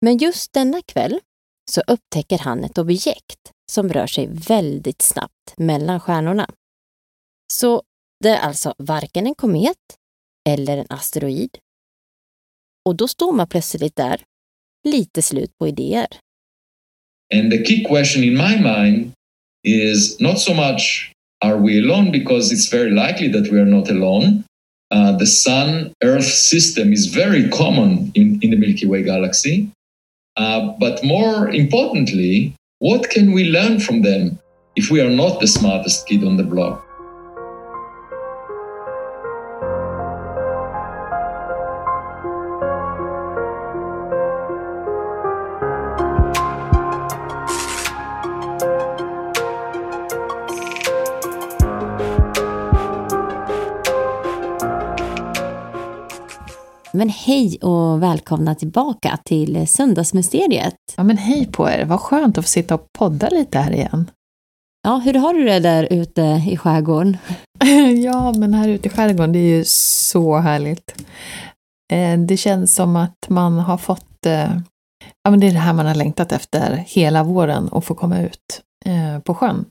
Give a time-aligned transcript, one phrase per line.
[0.00, 1.20] Men just denna kväll
[1.70, 6.50] så upptäcker han ett objekt som rör sig väldigt snabbt mellan stjärnorna.
[7.52, 7.82] Så
[8.24, 9.76] det är alltså varken en komet
[10.48, 11.58] eller en asteroid.
[12.88, 14.22] Och då står man plötsligt där,
[14.88, 16.06] lite slut på idéer.
[17.34, 19.12] And the key question in my mind
[19.64, 21.12] is not so much
[21.44, 24.44] are we alone because it's very likely that we are not alone.
[24.94, 29.68] Uh, the sun earth system is very common in, in the Milky Way galaxy.
[30.36, 34.38] Uh, but more importantly, what can we learn from them
[34.76, 36.85] if we are not the smartest kid on the block?
[56.96, 60.74] Men hej och välkomna tillbaka till Söndagsmysteriet.
[60.96, 61.84] Ja, men hej på er.
[61.84, 64.10] Vad skönt att få sitta och podda lite här igen.
[64.82, 67.16] Ja, hur har du det där ute i skärgården?
[68.04, 71.04] ja, men här ute i skärgården, det är ju så härligt.
[71.92, 74.56] Eh, det känns som att man har fått, eh,
[75.24, 78.20] ja men det är det här man har längtat efter hela våren, att få komma
[78.20, 79.64] ut eh, på sjön.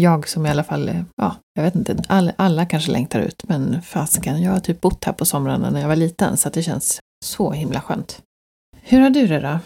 [0.00, 3.82] Jag som i alla fall, ja, jag vet inte, alla, alla kanske längtar ut, men
[3.82, 6.62] fasken, jag har typ bott här på somrarna när jag var liten, så att det
[6.62, 8.22] känns så himla skönt.
[8.82, 9.58] Hur har du det då?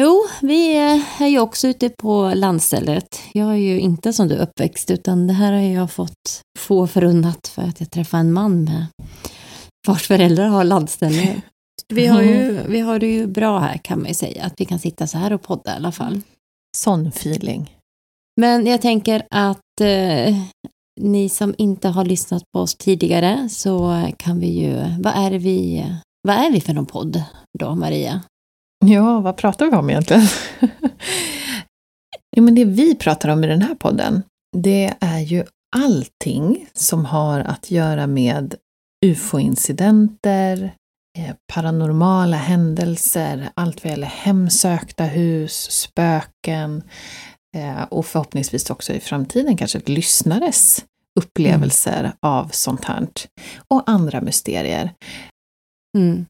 [0.00, 0.76] Jo, vi
[1.20, 3.20] är ju också ute på landstället.
[3.32, 7.48] Jag är ju inte som du uppväxt, utan det här har jag fått få förunnat
[7.48, 8.86] för att jag träffade en man med
[9.86, 11.42] vars föräldrar har landställe.
[11.88, 14.64] Vi har, ju, vi har det ju bra här kan man ju säga, att vi
[14.64, 16.20] kan sitta så här och podda i alla fall.
[16.76, 17.77] Sån feeling.
[18.40, 20.36] Men jag tänker att eh,
[21.00, 25.84] ni som inte har lyssnat på oss tidigare så kan vi ju, vad är vi,
[26.22, 27.22] vad är vi för någon podd
[27.58, 28.22] då Maria?
[28.84, 30.22] Ja, vad pratar vi om egentligen?
[32.36, 34.22] Jo, men det vi pratar om i den här podden,
[34.56, 35.44] det är ju
[35.76, 38.54] allting som har att göra med
[39.06, 40.74] ufo-incidenter,
[41.18, 46.82] eh, paranormala händelser, allt vad gäller hemsökta hus, spöken
[47.88, 50.84] och förhoppningsvis också i framtiden kanske lyssnares
[51.20, 52.12] upplevelser mm.
[52.22, 53.08] av sånt här
[53.68, 54.92] och andra mysterier.
[55.98, 56.26] Mm.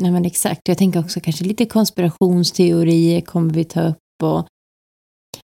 [0.00, 0.68] Ja, men exakt.
[0.68, 4.46] Jag tänker också kanske lite konspirationsteorier kommer vi ta upp och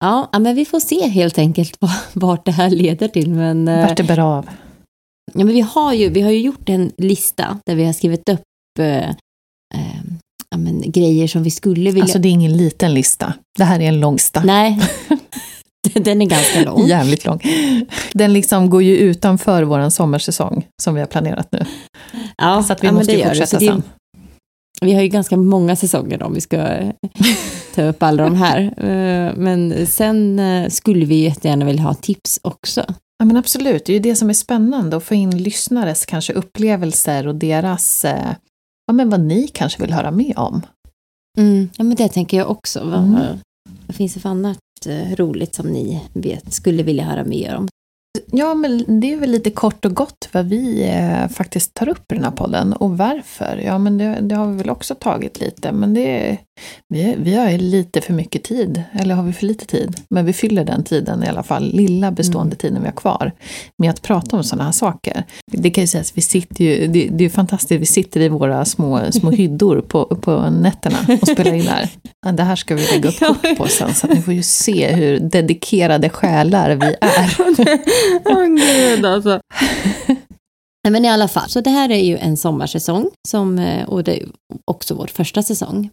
[0.05, 1.79] ja, men vi får se helt enkelt
[2.13, 3.31] vart det här leder till.
[3.31, 4.49] Men, eh, vart det bär av.
[5.33, 8.29] Ja, men vi har ju, vi har ju gjort en lista där vi har skrivit
[8.29, 8.43] upp
[8.79, 9.15] eh, eh,
[10.51, 12.03] ja, men, grejer som vi skulle vilja...
[12.03, 13.35] Alltså det är ingen liten lista.
[13.59, 14.43] Det här är en lång lista.
[14.45, 14.81] Nej,
[15.95, 16.87] den är ganska lång.
[16.87, 17.41] Jävligt lång.
[18.13, 21.65] Den liksom går ju utanför vår sommarsäsong som vi har planerat nu.
[22.37, 23.83] Ja, så att vi ja, måste ju fortsätta sen.
[24.81, 26.57] Vi har ju ganska många säsonger om vi ska
[27.75, 28.61] ta upp alla de här.
[28.61, 32.85] Eh, men sen eh, skulle vi jättegärna vilja ha tips också.
[33.19, 36.33] Ja men absolut, det är ju det som är spännande att få in lyssnares kanske
[36.33, 38.31] upplevelser och deras, eh,
[38.87, 40.63] ja men vad ni kanske vill höra med om.
[41.39, 42.81] Mm, ja men det tänker jag också.
[42.81, 43.13] Mm.
[43.13, 43.39] Vad,
[43.87, 44.59] vad finns det för annat
[45.15, 47.69] roligt som ni vet skulle vilja höra mer om?
[48.27, 52.13] Ja, men det är väl lite kort och gott vad vi eh, faktiskt tar upp
[52.13, 53.63] i den här podden och varför.
[53.65, 56.39] Ja, men det, det har vi väl också tagit lite, men det,
[56.89, 59.97] vi, vi har ju lite för mycket tid, eller har vi för lite tid?
[60.11, 62.57] Men vi fyller den tiden i alla fall, lilla bestående mm.
[62.57, 63.33] tiden vi har kvar,
[63.79, 65.25] med att prata om sådana här saker.
[65.53, 68.65] Det kan ju sägas, vi sitter ju, det, det är fantastiskt, vi sitter i våra
[68.65, 71.89] små, små hyddor på, på nätterna och spelar in här.
[72.33, 74.93] Det här ska vi lägga upp kort på sen, så att ni får ju se
[74.93, 77.37] hur dedikerade själar vi är.
[78.25, 79.41] Åh oh, gud alltså.
[80.89, 84.23] men i alla fall, så det här är ju en sommarsäsong som, eh, och det
[84.23, 84.29] är
[84.65, 85.91] också vår första säsong.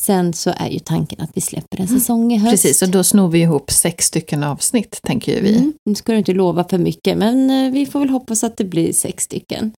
[0.00, 2.50] Sen så är ju tanken att vi släpper en säsong i höst.
[2.50, 5.56] Precis, och då snor vi ihop sex stycken avsnitt, tänker ju vi.
[5.56, 8.56] Mm, nu ska du inte lova för mycket, men eh, vi får väl hoppas att
[8.56, 9.72] det blir sex stycken.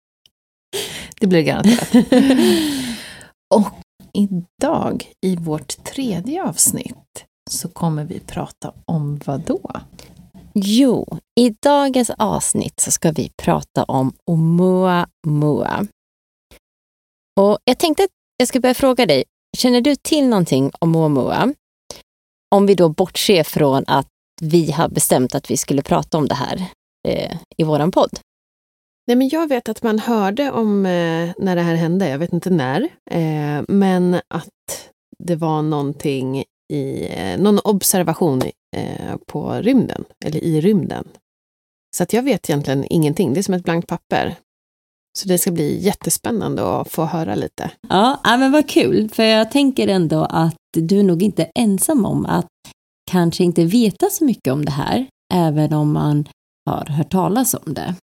[1.20, 2.06] det blir garanterat.
[3.54, 3.72] och
[4.12, 9.70] idag, i vårt tredje avsnitt, så kommer vi prata om vad då?
[10.56, 15.86] Jo, i dagens avsnitt så ska vi prata om Oumuamua.
[17.40, 19.24] Och jag tänkte att jag ska börja fråga dig,
[19.56, 21.54] känner du till någonting om Oumuamua?
[22.54, 24.08] Om vi då bortser från att
[24.40, 26.64] vi har bestämt att vi skulle prata om det här
[27.08, 28.18] eh, i våran podd.
[29.06, 32.32] Nej, men jag vet att man hörde om eh, när det här hände, jag vet
[32.32, 38.42] inte när, eh, men att det var någonting i eh, någon observation
[38.76, 41.08] eh, på rymden, eller i rymden.
[41.96, 43.34] Så att jag vet egentligen ingenting.
[43.34, 44.36] Det är som ett blankt papper.
[45.18, 47.70] Så det ska bli jättespännande att få höra lite.
[47.88, 52.26] Ja, men vad kul, för jag tänker ändå att du är nog inte ensam om
[52.26, 52.46] att
[53.10, 56.28] kanske inte veta så mycket om det här, även om man
[56.70, 57.94] har hört talas om det.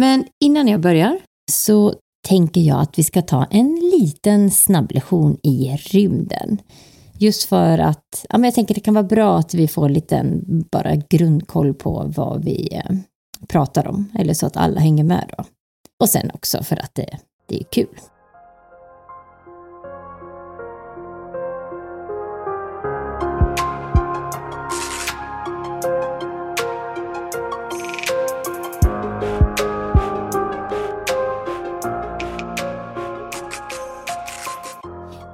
[0.00, 1.20] Men innan jag börjar
[1.52, 1.94] så
[2.28, 6.58] tänker jag att vi ska ta en liten snabblektion i rymden.
[7.18, 10.24] Just för att ja, men jag tänker det kan vara bra att vi får lite
[10.46, 12.96] bara grundkoll på vad vi eh,
[13.48, 15.44] pratar om, eller så att alla hänger med då.
[16.00, 17.18] Och sen också för att det,
[17.48, 17.98] det är kul.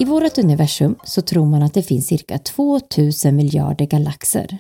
[0.01, 4.59] I vårt universum så tror man att det finns cirka 2000 miljarder galaxer.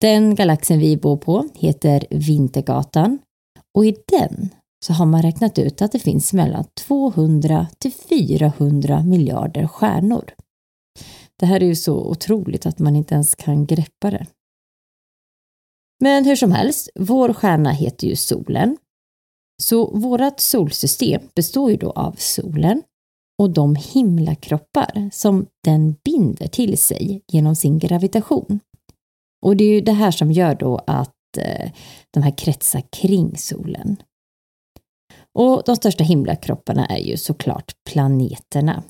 [0.00, 3.18] Den galaxen vi bor på heter Vintergatan
[3.74, 4.48] och i den
[4.86, 10.34] så har man räknat ut att det finns mellan 200 till 400 miljarder stjärnor.
[11.40, 14.26] Det här är ju så otroligt att man inte ens kan greppa det.
[16.00, 18.76] Men hur som helst, vår stjärna heter ju solen.
[19.62, 22.82] Så vårt solsystem består ju då av solen,
[23.38, 28.60] och de himlakroppar som den binder till sig genom sin gravitation.
[29.46, 31.70] Och det är ju det här som gör då att eh,
[32.10, 33.96] de här kretsar kring solen.
[35.34, 38.82] Och de största himlakropparna är ju såklart planeterna.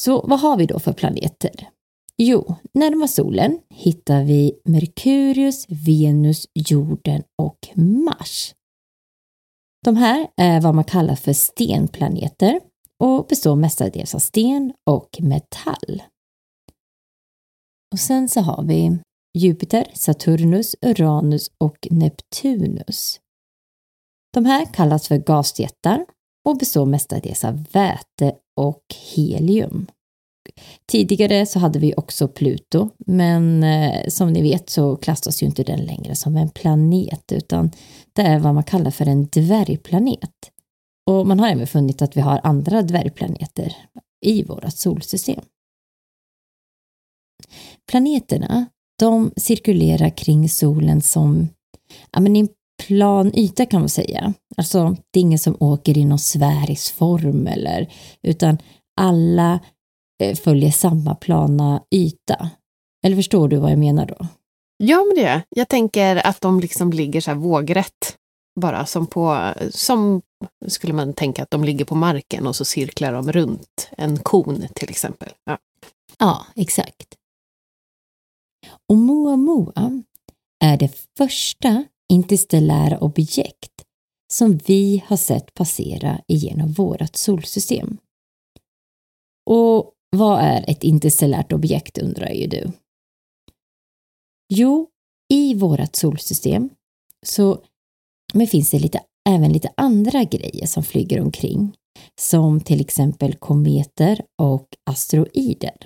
[0.00, 1.68] Så vad har vi då för planeter?
[2.16, 8.54] Jo, närmast solen hittar vi Merkurius, Venus, jorden och Mars.
[9.84, 12.60] De här är vad man kallar för stenplaneter
[13.04, 16.02] och består mestadels av sten och metall.
[17.92, 18.98] Och sen så har vi
[19.38, 23.20] Jupiter, Saturnus, Uranus och Neptunus.
[24.34, 26.06] De här kallas för gasjättar
[26.48, 28.82] och består mestadels av väte och
[29.14, 29.86] helium.
[30.86, 35.62] Tidigare så hade vi också Pluto, men eh, som ni vet så klassas ju inte
[35.62, 37.70] den längre som en planet utan
[38.12, 40.50] det är vad man kallar för en dvärgplanet.
[41.08, 43.76] Och man har även funnit att vi har andra dvärgplaneter
[44.26, 45.40] i vårt solsystem.
[47.90, 48.66] Planeterna,
[48.98, 51.48] de cirkulerar kring solen som
[52.10, 52.48] ja, men i en
[52.86, 54.34] plan yta kan man säga.
[54.56, 58.58] Alltså, det är ingen som åker i någon sfärisk form eller, utan
[59.00, 59.60] alla
[60.22, 62.50] eh, följer samma plana yta.
[63.04, 64.26] Eller förstår du vad jag menar då?
[64.76, 68.18] Ja, men det Jag tänker att de liksom ligger så här vågrätt
[68.58, 70.22] bara som på, som
[70.66, 74.64] skulle man tänka att de ligger på marken och så cirklar de runt en kon
[74.74, 75.28] till exempel.
[75.44, 75.58] Ja,
[76.18, 77.14] ja exakt.
[78.88, 80.02] Och Moa
[80.64, 83.84] är det första interstellära objekt
[84.32, 87.98] som vi har sett passera igenom vårt solsystem.
[89.46, 92.72] Och vad är ett interstellärt objekt undrar ju du?
[94.54, 94.88] Jo,
[95.28, 96.70] i vårt solsystem
[97.26, 97.62] så
[98.34, 101.72] men finns det lite, även lite andra grejer som flyger omkring,
[102.20, 105.76] som till exempel kometer och asteroider.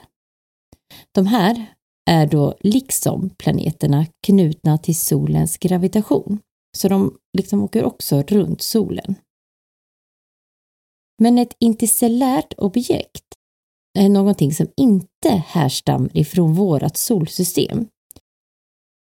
[1.15, 1.67] De här
[2.11, 6.39] är då liksom planeterna knutna till solens gravitation,
[6.77, 9.15] så de liksom åker också runt solen.
[11.23, 13.25] Men ett interstellärt objekt
[13.99, 17.87] är någonting som inte härstammar ifrån vårt solsystem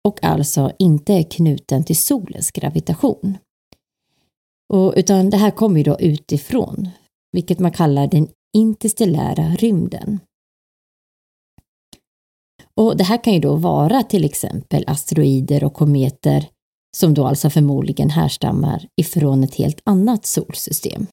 [0.07, 3.37] och alltså inte är knuten till solens gravitation.
[4.73, 6.89] Och, utan det här kommer ju då utifrån,
[7.31, 10.19] vilket man kallar den interstellära rymden.
[12.75, 16.49] Och Det här kan ju då vara till exempel asteroider och kometer
[16.97, 21.07] som då alltså förmodligen härstammar ifrån ett helt annat solsystem.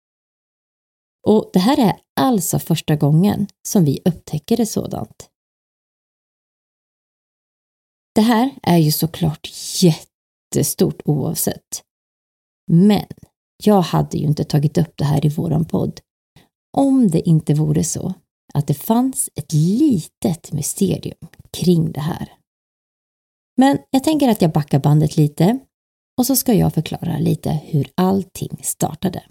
[1.26, 5.33] Och det här är alltså första gången som vi upptäcker ett sådant.
[8.14, 9.48] Det här är ju såklart
[9.82, 11.82] jättestort oavsett.
[12.70, 13.06] Men
[13.64, 16.00] jag hade ju inte tagit upp det här i våran podd
[16.76, 18.14] om det inte vore så
[18.54, 22.32] att det fanns ett litet mysterium kring det här.
[23.56, 25.58] Men jag tänker att jag backar bandet lite
[26.18, 29.22] och så ska jag förklara lite hur allting startade.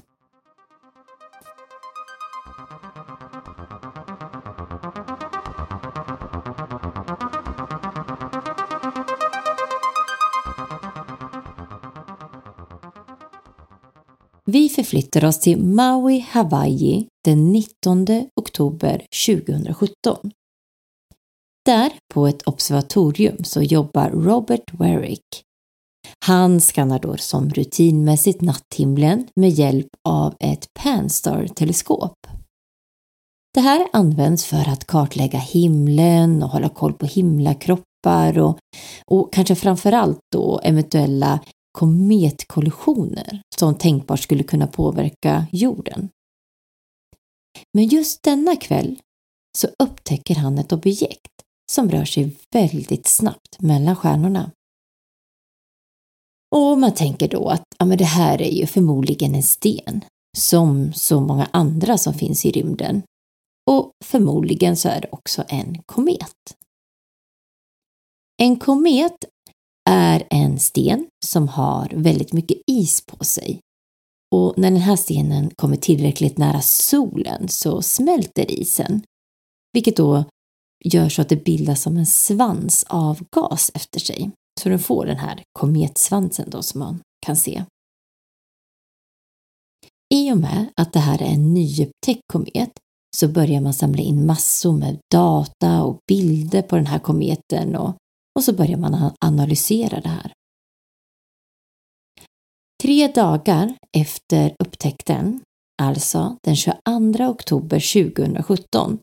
[14.45, 20.31] Vi förflyttar oss till Maui, Hawaii den 19 oktober 2017.
[21.65, 25.43] Där på ett observatorium så jobbar Robert Warwick.
[26.25, 32.13] Han skannar då som rutinmässigt natthimlen med hjälp av ett Panstar-teleskop.
[33.53, 38.57] Det här används för att kartlägga himlen och hålla koll på himlakroppar och,
[39.05, 41.39] och kanske framförallt då eventuella
[41.77, 46.09] kometkollisioner som tänkbart skulle kunna påverka jorden.
[47.73, 48.99] Men just denna kväll
[49.57, 51.31] så upptäcker han ett objekt
[51.71, 54.51] som rör sig väldigt snabbt mellan stjärnorna.
[56.55, 60.05] Och man tänker då att ja, men det här är ju förmodligen en sten,
[60.37, 63.01] som så många andra som finns i rymden.
[63.71, 66.57] Och förmodligen så är det också en komet.
[68.41, 69.25] En komet
[69.89, 73.59] är en sten som har väldigt mycket is på sig.
[74.35, 79.01] Och när den här stenen kommer tillräckligt nära solen så smälter isen,
[79.73, 80.23] vilket då
[80.85, 84.31] gör så att det bildas som en svans av gas efter sig.
[84.61, 87.63] Så den får den här kometsvansen då som man kan se.
[90.13, 92.71] I och med att det här är en nyupptäckt komet
[93.17, 97.95] så börjar man samla in massor med data och bilder på den här kometen och
[98.35, 100.33] och så börjar man analysera det här.
[102.83, 105.41] Tre dagar efter upptäckten,
[105.81, 106.75] alltså den 22
[107.19, 108.99] oktober 2017,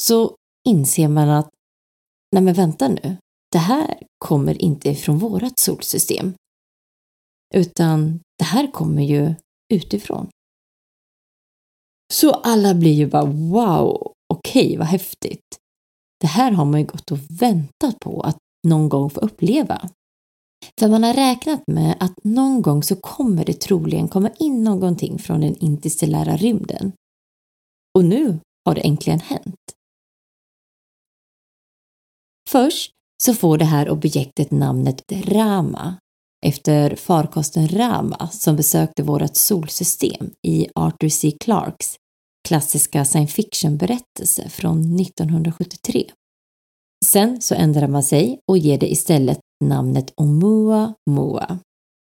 [0.00, 0.36] så
[0.68, 1.50] inser man att
[2.34, 3.16] nej men vänta nu,
[3.52, 6.34] det här kommer inte ifrån vårt solsystem.
[7.54, 9.34] Utan det här kommer ju
[9.72, 10.28] utifrån.
[12.12, 15.61] Så alla blir ju bara wow, okej, okay, vad häftigt.
[16.22, 18.38] Det här har man ju gått och väntat på att
[18.68, 19.90] någon gång få uppleva.
[20.80, 25.18] För man har räknat med att någon gång så kommer det troligen komma in någonting
[25.18, 26.92] från den interstellära rymden.
[27.98, 29.56] Och nu har det äntligen hänt.
[32.48, 32.90] Först
[33.22, 35.96] så får det här objektet namnet Rama
[36.46, 41.36] efter farkosten Rama som besökte vårt solsystem i Arthur C.
[41.40, 41.96] Clarks
[42.48, 46.10] klassiska science fiction-berättelse från 1973.
[47.04, 51.58] Sen så ändrar man sig och ger det istället namnet Oumuamua,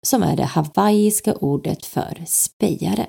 [0.07, 3.07] som är det hawaiiska ordet för spejare.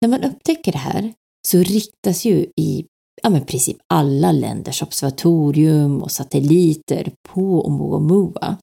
[0.00, 1.14] När man upptäcker det här
[1.48, 2.86] så riktas ju i
[3.22, 8.56] ja, men princip alla länders observatorium och satelliter på Oumuamua.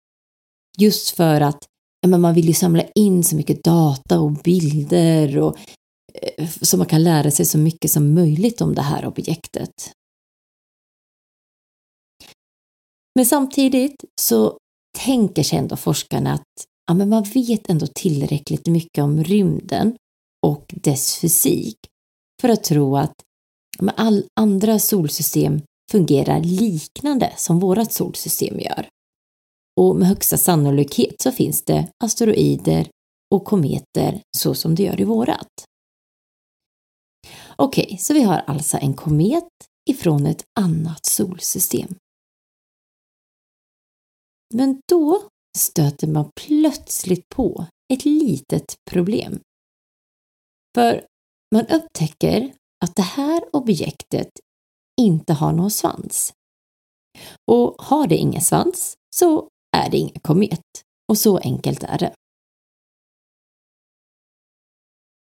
[0.78, 1.68] Just för att
[2.02, 5.58] ja, men man vill ju samla in så mycket data och bilder och
[6.14, 9.92] Eh, så man kan lära sig så mycket som möjligt om det här objektet.
[13.16, 14.58] Men samtidigt så
[14.98, 19.96] tänker sig ändå forskarna att ja, men man vet ändå tillräckligt mycket om rymden
[20.48, 21.78] och dess fysik
[22.42, 23.14] för att tro att
[23.80, 28.88] ja, all andra solsystem fungerar liknande som vårt solsystem gör.
[29.80, 32.88] Och med högsta sannolikhet så finns det asteroider
[33.34, 35.66] och kometer så som det gör i vårat.
[37.62, 39.50] Okej, okay, så vi har alltså en komet
[39.90, 41.96] ifrån ett annat solsystem.
[44.54, 49.40] Men då stöter man plötsligt på ett litet problem.
[50.76, 51.06] För
[51.56, 52.54] man upptäcker
[52.86, 54.30] att det här objektet
[55.02, 56.34] inte har någon svans.
[57.52, 60.66] Och har det ingen svans så är det ingen komet.
[61.10, 62.14] Och så enkelt är det.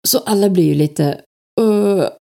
[0.08, 1.24] Så alla blir ju lite,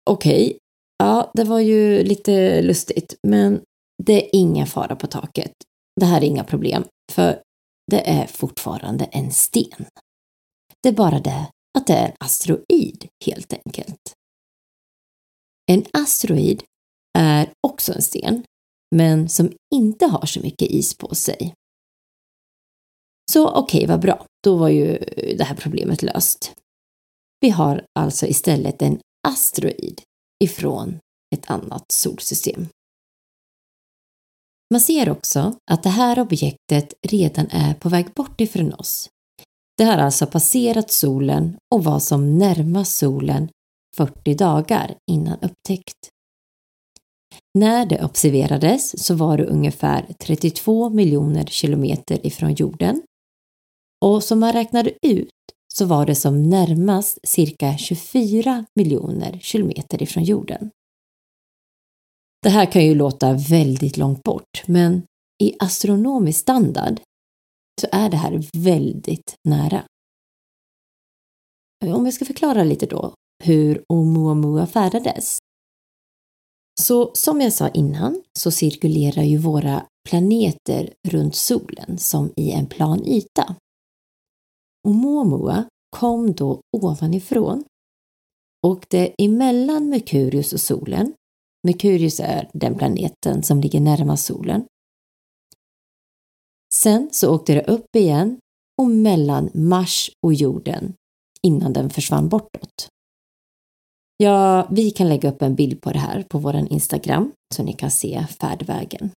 [0.10, 0.58] okej, okay.
[0.98, 3.62] ja, det var ju lite lustigt, men
[4.04, 5.54] det är ingen fara på taket.
[6.00, 7.42] Det här är inga problem, för
[7.92, 9.86] det är fortfarande en sten.
[10.84, 14.14] Det är bara det att det är en asteroid helt enkelt.
[15.72, 16.64] En asteroid
[17.18, 18.44] är också en sten,
[18.96, 21.54] men som inte har så mycket is på sig.
[23.32, 24.26] Så okej, okay, vad bra.
[24.44, 24.98] Då var ju
[25.38, 26.54] det här problemet löst.
[27.40, 30.02] Vi har alltså istället en asteroid
[30.44, 31.00] ifrån
[31.36, 32.68] ett annat solsystem.
[34.72, 39.10] Man ser också att det här objektet redan är på väg bort ifrån oss.
[39.78, 43.50] Det har alltså passerat solen och var som närmast solen
[43.98, 46.10] 40 dagar innan upptäckt.
[47.58, 53.02] När det observerades så var det ungefär 32 miljoner kilometer ifrån jorden
[54.06, 55.30] och som man räknade ut
[55.74, 60.70] så var det som närmast cirka 24 miljoner kilometer ifrån jorden.
[62.44, 65.02] Det här kan ju låta väldigt långt bort, men
[65.44, 67.02] i astronomisk standard
[67.82, 69.84] så är det här väldigt nära.
[71.86, 73.14] Om jag ska förklara lite då
[73.44, 75.38] hur Oumuamua färdades.
[76.82, 82.66] Så som jag sa innan så cirkulerar ju våra planeter runt solen som i en
[82.66, 83.56] plan yta.
[84.88, 87.64] Momoa kom då ovanifrån
[88.66, 91.14] och det emellan Merkurius och solen
[91.68, 94.66] Merkurius är den planeten som ligger närmast solen.
[96.74, 98.38] Sen så åkte det upp igen
[98.82, 100.94] och mellan Mars och jorden
[101.42, 102.88] innan den försvann bortåt.
[104.18, 107.74] Ja, vi kan lägga upp en bild på det här på vår Instagram så ni
[107.74, 109.12] kan se färdvägen.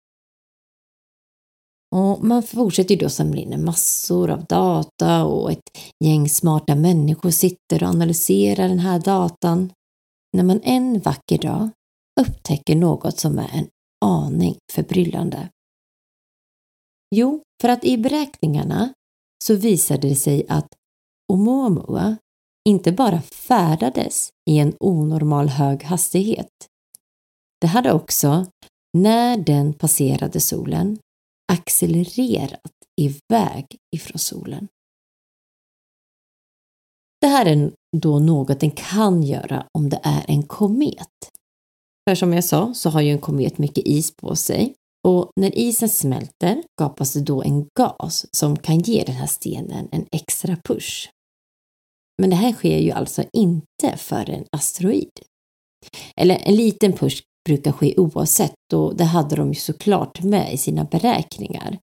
[1.94, 7.82] Och man fortsätter då samla in massor av data och ett gäng smarta människor sitter
[7.82, 9.72] och analyserar den här datan.
[10.36, 11.70] När man en vacker dag
[12.20, 13.68] upptäcker något som är en
[14.04, 15.48] aning förbryllande.
[17.14, 18.92] Jo, för att i beräkningarna
[19.44, 20.68] så visade det sig att
[21.32, 22.16] Oumuamua
[22.68, 26.50] inte bara färdades i en onormal hög hastighet.
[27.60, 28.46] Det hade också,
[28.98, 30.98] när den passerade solen,
[31.52, 34.68] accelererat iväg ifrån solen.
[37.20, 41.30] Det här är då något den kan göra om det är en komet.
[42.08, 44.74] För som jag sa så har ju en komet mycket is på sig
[45.06, 49.88] och när isen smälter skapas det då en gas som kan ge den här stenen
[49.92, 51.08] en extra push.
[52.18, 55.10] Men det här sker ju alltså inte för en asteroid.
[56.16, 60.56] Eller en liten push brukar ske oavsett och det hade de ju såklart med i
[60.56, 61.78] sina beräkningar.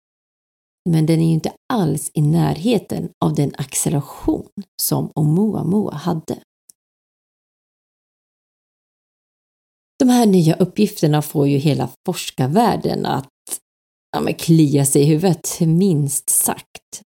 [0.90, 4.48] Men den är ju inte alls i närheten av den acceleration
[4.82, 6.38] som Oumuamua hade.
[9.98, 13.28] De här nya uppgifterna får ju hela forskarvärlden att
[14.12, 17.02] ja, men klia sig i huvudet, minst sagt.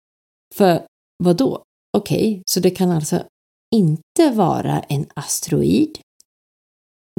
[0.54, 0.86] För
[1.24, 1.62] vad då?
[1.96, 3.24] Okej, okay, så det kan alltså
[3.74, 5.98] inte vara en asteroid.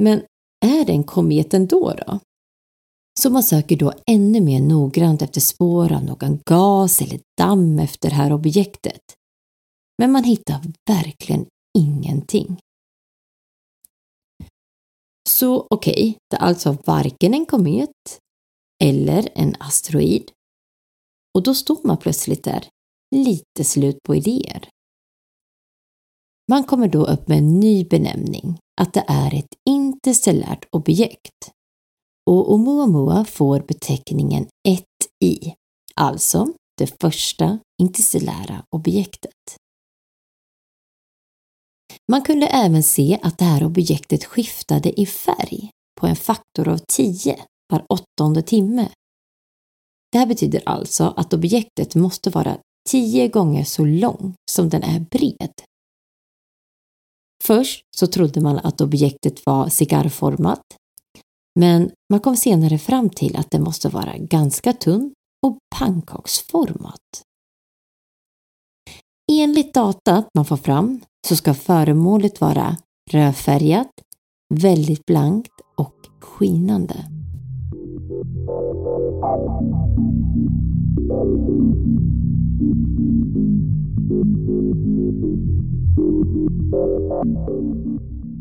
[0.02, 0.22] Men
[0.64, 2.18] är det en komet ändå då?
[3.20, 8.08] Så man söker då ännu mer noggrant efter spår av någon gas eller damm efter
[8.08, 9.00] det här objektet.
[9.98, 11.46] Men man hittar verkligen
[11.78, 12.58] ingenting.
[15.28, 18.18] Så okej, okay, det är alltså varken en komet
[18.82, 20.30] eller en asteroid.
[21.34, 22.68] Och då står man plötsligt där,
[23.16, 24.68] lite slut på idéer.
[26.50, 29.54] Man kommer då upp med en ny benämning, att det är ett
[30.06, 31.50] interstellärt objekt.
[32.30, 35.52] Och Oumuamua får beteckningen 1I,
[35.94, 36.46] alltså
[36.78, 39.56] det första interstellära objektet.
[42.12, 46.78] Man kunde även se att det här objektet skiftade i färg på en faktor av
[46.88, 48.88] 10 var åttonde timme.
[50.12, 52.58] Det här betyder alltså att objektet måste vara
[52.90, 55.52] 10 gånger så lång som den är bred.
[57.46, 60.62] Först så trodde man att objektet var cigarrformat,
[61.60, 65.14] men man kom senare fram till att det måste vara ganska tunn
[65.46, 67.00] och pannkaksformat.
[69.32, 72.76] Enligt datat man får fram så ska föremålet vara
[73.10, 73.90] rödfärgat,
[74.54, 77.04] väldigt blankt och skinande.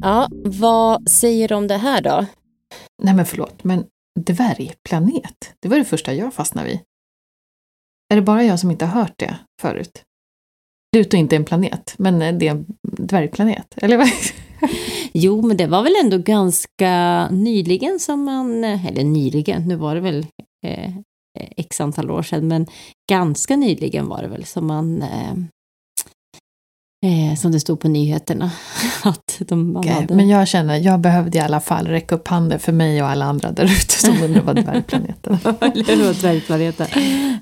[0.01, 2.25] Ja, vad säger du om det här då?
[3.03, 3.85] Nej men förlåt, men
[4.19, 6.79] dvärgplanet, det var det första jag fastnade vid.
[8.11, 10.03] Är det bara jag som inte har hört det förut?
[10.91, 14.07] Pluto är inte en planet, men det är en dvärgplanet, eller vad?
[15.13, 20.01] Jo, men det var väl ändå ganska nyligen som man, eller nyligen, nu var det
[20.01, 20.25] väl
[20.65, 20.93] eh,
[21.57, 22.67] x antal år sedan, men
[23.09, 25.33] ganska nyligen var det väl som man eh,
[27.03, 28.51] eh, som det stod på nyheterna.
[29.03, 30.15] att de okay, hade...
[30.15, 33.25] Men jag känner, jag behövde i alla fall räcka upp handen för mig och alla
[33.25, 36.87] andra där ute som undrar vad dvärgplaneten Eller dvärgplaneten.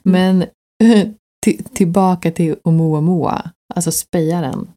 [0.03, 0.45] Men
[1.73, 4.71] tillbaka till Oumuamua, alltså spejaren.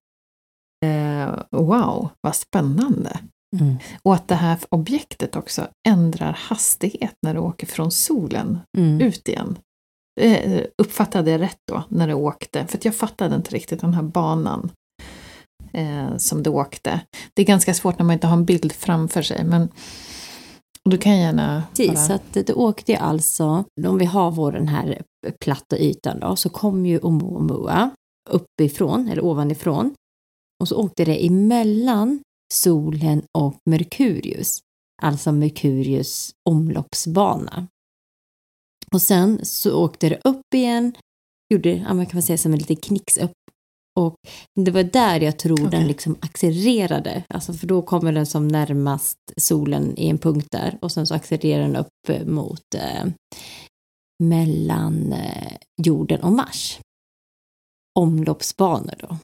[0.85, 3.19] Eh, wow, vad spännande!
[3.61, 3.77] Mm.
[4.03, 9.01] Och att det här objektet också ändrar hastighet när det åker från solen mm.
[9.01, 9.59] ut igen.
[10.21, 12.67] Eh, uppfattade jag rätt då när det åkte?
[12.67, 14.71] För jag fattade inte riktigt den här banan
[15.73, 17.01] eh, som det åkte.
[17.35, 19.69] Det är ganska svårt när man inte har en bild framför sig men
[20.85, 21.63] du kan gärna...
[21.71, 21.97] Precis, bara...
[21.97, 25.03] så att det åkte alltså, om vi har vår den här
[25.41, 27.91] platta ytan då, så kom ju Oumuamua
[28.31, 29.95] uppifrån, eller ovanifrån.
[30.61, 32.21] Och så åkte det emellan
[32.55, 34.61] solen och Merkurius,
[35.03, 37.67] alltså Merkurius omloppsbana.
[38.95, 40.97] Och sen så åkte det upp igen,
[41.55, 43.33] gjorde, ja, man kan säga som en liten knix upp
[44.01, 44.15] och
[44.61, 45.71] det var där jag tror okay.
[45.71, 47.25] den liksom accelererade.
[47.29, 51.15] Alltså för då kommer den som närmast solen i en punkt där och sen så
[51.15, 53.07] accelererar den upp mot eh,
[54.23, 55.53] mellan eh,
[55.83, 56.81] jorden och Mars.
[57.99, 59.17] Omloppsbanor då.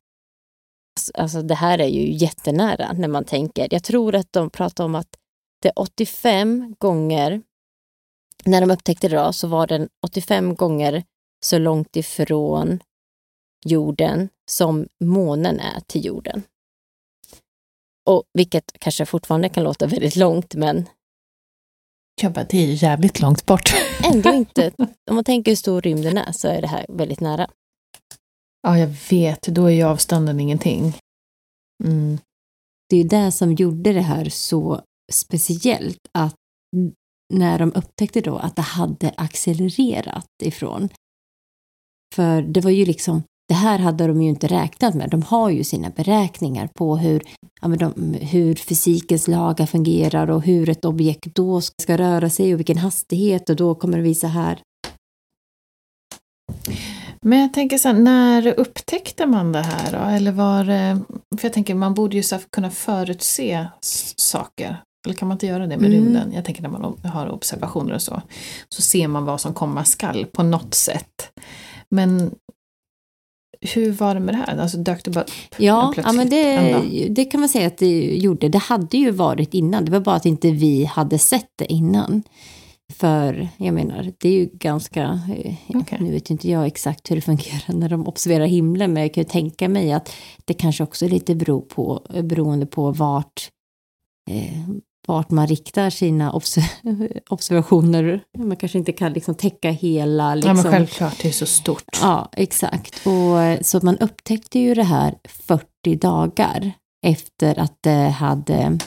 [1.15, 3.69] Alltså det här är ju jättenära när man tänker.
[3.71, 5.17] Jag tror att de pratar om att
[5.63, 7.43] det är 85 gånger,
[8.45, 11.05] när de upptäckte det då, så var den 85 gånger
[11.45, 12.83] så långt ifrån
[13.67, 16.43] jorden som månen är till jorden.
[18.07, 20.89] Och vilket kanske fortfarande kan låta väldigt långt, men
[22.23, 23.73] jag bara, det är jävligt långt bort.
[24.13, 24.73] Ändå inte.
[25.11, 27.51] Om man tänker hur stor rymden är så är det här väldigt nära.
[28.63, 29.43] Ja, jag vet.
[29.43, 30.95] Då är ju avstånden ingenting.
[31.85, 32.19] Mm.
[32.89, 36.35] Det är det som gjorde det här så speciellt, att
[37.31, 40.89] när de upptäckte då att det hade accelererat ifrån.
[42.15, 45.11] För det var ju liksom det här hade de ju inte räknat med.
[45.11, 47.23] De har ju sina beräkningar på hur,
[47.61, 52.59] ja, de, hur fysikens lagar fungerar och hur ett objekt då ska röra sig och
[52.59, 54.61] vilken hastighet och då kommer det visa här.
[57.23, 59.99] Men jag tänker så här, när upptäckte man det här då?
[59.99, 60.65] Eller var
[61.39, 63.67] För jag tänker, man borde ju så kunna förutse
[64.17, 64.83] saker.
[65.07, 65.93] Eller kan man inte göra det med mm.
[65.93, 66.33] rymden?
[66.33, 68.23] Jag tänker när man har observationer och så.
[68.69, 71.33] Så ser man vad som komma skall på något sätt.
[71.89, 72.35] Men
[73.61, 74.57] hur var det med det här?
[74.57, 78.17] Alltså dök det bara upp Ja, ja men det, det kan man säga att det
[78.17, 78.49] gjorde.
[78.49, 79.85] Det hade ju varit innan.
[79.85, 82.23] Det var bara att inte vi hade sett det innan.
[82.93, 85.99] För jag menar, det är ju ganska, eh, okay.
[86.01, 89.23] nu vet inte jag exakt hur det fungerar när de observerar himlen, men jag kan
[89.23, 90.13] ju tänka mig att
[90.45, 93.51] det kanske också lite beror på, beroende på vart,
[94.31, 94.69] eh,
[95.13, 96.57] vart man riktar sina obs
[97.31, 98.23] observationer.
[98.39, 100.35] Man kanske inte kan liksom täcka hela...
[100.35, 100.49] Liksom.
[100.49, 101.99] Ja, men liksom- självklart, det är så stort.
[102.01, 103.07] Ja, exakt.
[103.07, 106.73] Och, så man upptäckte ju det här 40 dagar
[107.07, 108.79] efter att det hade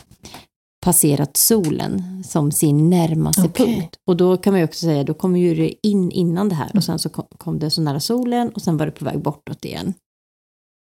[0.83, 3.65] passerat solen som sin närmaste okay.
[3.65, 3.95] punkt.
[4.07, 6.71] Och då kan man ju också säga, då kommer ju det in innan det här
[6.75, 9.65] och sen så kom det så nära solen och sen var det på väg bortåt
[9.65, 9.93] igen.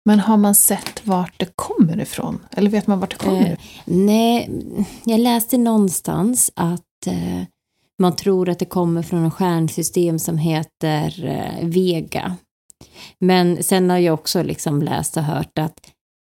[0.04, 2.40] Men har man sett vart det kommer ifrån?
[2.50, 4.50] Eller vet man vart det kommer eh, Nej,
[5.04, 7.42] jag läste någonstans att eh,
[7.98, 12.36] man tror att det kommer från en stjärnsystem som heter eh, Vega.
[13.18, 15.80] Men sen har jag också liksom läst och hört att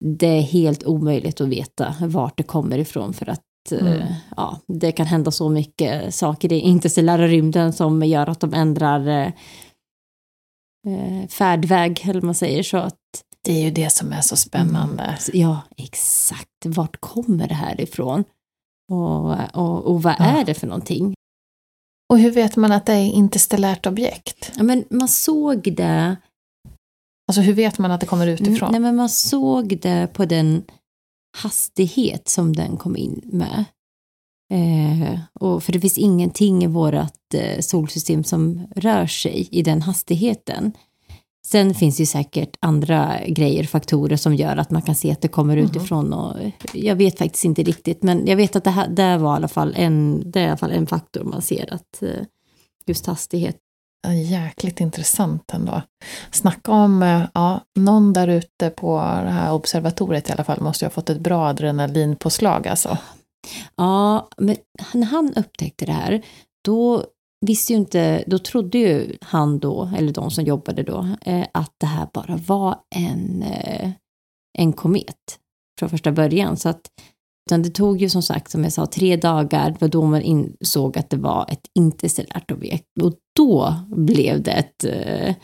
[0.04, 4.12] det är helt omöjligt att veta vart det kommer ifrån för att eh, mm.
[4.36, 9.08] ja, det kan hända så mycket saker i interstellära rymden som gör att de ändrar
[9.08, 9.32] eh,
[10.86, 12.98] eh färdväg, eller man säger så att
[13.44, 15.02] det är ju det som är så spännande.
[15.02, 15.16] Mm.
[15.32, 16.48] Ja, exakt.
[16.64, 18.24] Vart kommer det här ifrån?
[18.92, 20.24] Och, och, och vad ja.
[20.24, 21.14] är det för någonting?
[22.12, 24.52] Och hur vet man att det är interstellärt objekt?
[24.56, 26.16] Ja, men man såg det...
[27.28, 28.68] Alltså hur vet man att det kommer utifrån?
[28.68, 30.64] Mm, nej, men man såg det på den
[31.36, 33.64] hastighet som den kom in med.
[34.52, 39.82] Eh, och för det finns ingenting i vårt eh, solsystem som rör sig i den
[39.82, 40.72] hastigheten.
[41.46, 45.20] Sen finns det ju säkert andra grejer, faktorer som gör att man kan se att
[45.20, 45.64] det kommer mm.
[45.70, 46.12] utifrån.
[46.12, 46.36] Och
[46.72, 49.48] jag vet faktiskt inte riktigt, men jag vet att det, här, det var i alla
[49.48, 52.24] fall en, det är i alla fall en faktor man ser, att eh,
[52.86, 53.56] just hastighet.
[54.30, 55.82] Jäkligt intressant ändå.
[56.30, 60.84] Snacka om, eh, ja, någon där ute på det här observatoriet i alla fall måste
[60.84, 62.98] ju ha fått ett bra adrenalinpåslag alltså.
[63.76, 64.56] Ja, men
[64.92, 66.22] när han upptäckte det här,
[66.64, 67.04] då
[67.42, 71.74] visste ju inte, då trodde ju han då, eller de som jobbade då, eh, att
[71.78, 73.90] det här bara var en, eh,
[74.58, 75.38] en komet
[75.78, 76.56] från första början.
[76.56, 76.80] Så att,
[77.46, 80.22] utan det tog ju som sagt, som jag sa, tre dagar, det var då man
[80.22, 82.86] insåg att det var ett interstellärt objekt.
[83.02, 85.34] Och då blev det ett eh,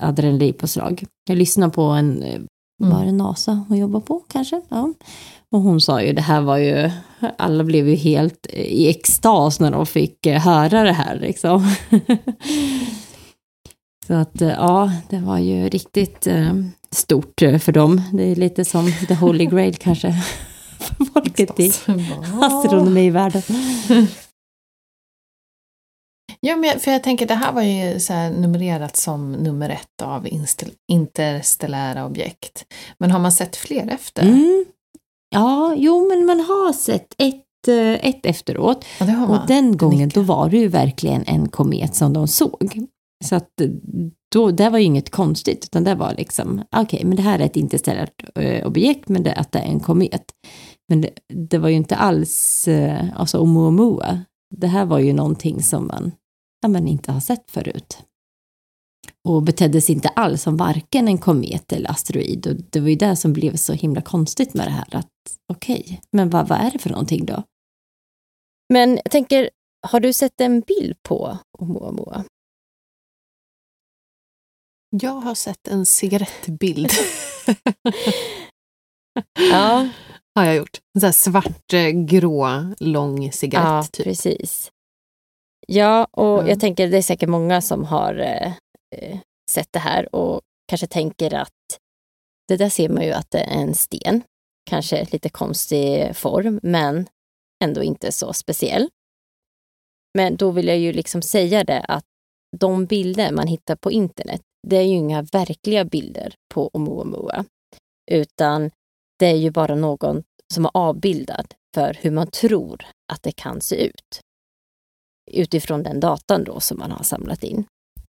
[0.00, 1.04] adrenalinpåslag.
[1.28, 2.24] Jag lyssnade på en,
[2.80, 2.96] Mm.
[2.96, 4.60] var det NASA hon jobbar på kanske?
[4.68, 4.92] Ja.
[5.50, 6.90] Och hon sa ju, det här var ju,
[7.38, 11.74] alla blev ju helt i extas när de fick eh, höra det här liksom.
[14.06, 16.54] Så att eh, ja, det var ju riktigt eh,
[16.90, 18.02] stort eh, för dem.
[18.12, 20.12] Det är lite som the holy grail kanske.
[20.78, 21.72] För folket i
[22.40, 23.42] astronomivärlden.
[26.40, 30.28] Ja, men för jag tänker det här var ju så numrerat som nummer ett av
[30.88, 32.64] interstellära objekt.
[32.98, 34.22] Men har man sett fler efter?
[34.22, 34.64] Mm.
[35.30, 38.84] Ja, jo men man har sett ett, eh, ett efteråt.
[39.00, 39.26] Ja.
[39.26, 42.86] Och den gången då var det ju verkligen en komet som de såg.
[43.24, 43.68] Så att eh,
[44.32, 47.44] då, det var ju inget konstigt, utan det var liksom, okej, men det här är
[47.44, 50.24] ett interstellärt eh, objekt, men det, att det är en komet.
[50.88, 52.68] Men det, det var ju inte alls,
[53.14, 56.12] alltså Oumuamua, det här var ju någonting som man,
[56.60, 57.98] ja, man inte har sett förut.
[59.28, 62.46] Och betedde sig inte alls som varken en komet eller asteroid.
[62.46, 65.08] Och det var ju det som blev så himla konstigt med det här, att
[65.52, 67.42] okej, men vad, vad är det för någonting då?
[68.72, 69.50] Men jag tänker,
[69.86, 72.24] har du sett en bild på Oumuamua?
[74.90, 76.90] Jag har sett en cigarettbild.
[79.50, 79.88] Ja,
[80.38, 80.78] har jag gjort.
[80.94, 84.04] En sån här svart, eh, lång cigarett ja typ.
[84.04, 84.70] precis.
[85.66, 86.48] Ja, och Mm.
[86.48, 88.52] jag tänker det är säkert många som har eh,
[88.96, 89.18] eh,
[89.50, 91.52] sett det här och kanske tänker att
[92.48, 94.22] det där ser man ju att det är en sten.
[94.70, 97.08] Kanske lite konstig form, men
[97.64, 98.88] ändå inte så speciell.
[100.18, 102.04] Men då vill jag ju liksom säga det att
[102.56, 107.44] de bilder man hittar på internet, det är ju inga verkliga bilder på Oumuamua,
[108.10, 108.70] utan
[109.18, 110.22] det är ju bara någon
[110.54, 114.20] som är avbildad för hur man tror att det kan se ut.
[115.30, 117.64] Utifrån den datan då som man har samlat in.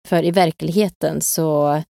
[0.08, 1.82] För i verkligheten så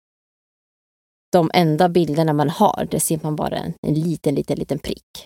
[1.32, 5.24] de enda bilderna man har, det ser man bara en, en liten, liten, liten prick.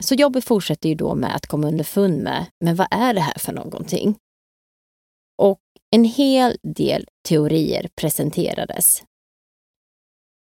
[0.00, 3.38] Så jobbet fortsätter ju då med att komma underfund med, men vad är det här
[3.38, 4.16] för någonting?
[5.42, 9.02] Och en hel del teorier presenterades.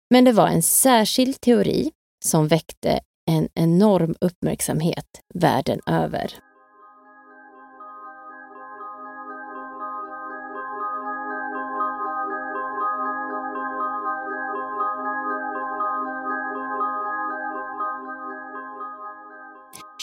[0.10, 1.91] Men det var en särskild teori
[2.25, 2.99] som väckte
[3.32, 6.34] en enorm uppmärksamhet världen över.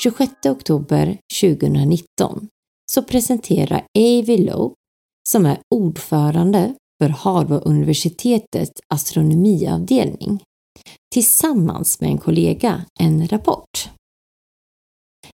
[0.04, 2.48] –26 oktober 2019
[2.92, 4.74] så presenterar Avi Lowe,
[5.28, 10.42] som är ordförande för Harvard-universitetets astronomiavdelning,
[11.14, 13.90] tillsammans med en kollega en rapport.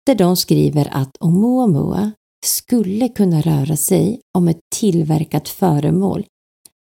[0.07, 2.13] Där de skriver att Oumuamua
[2.47, 6.25] skulle kunna röra sig om ett tillverkat föremål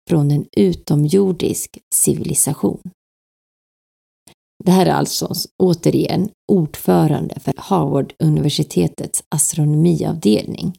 [0.10, 2.82] från en utomjordisk civilisation.
[4.63, 10.74] Det här är alltså återigen ordförande för Harvard-universitetets astronomiavdelning.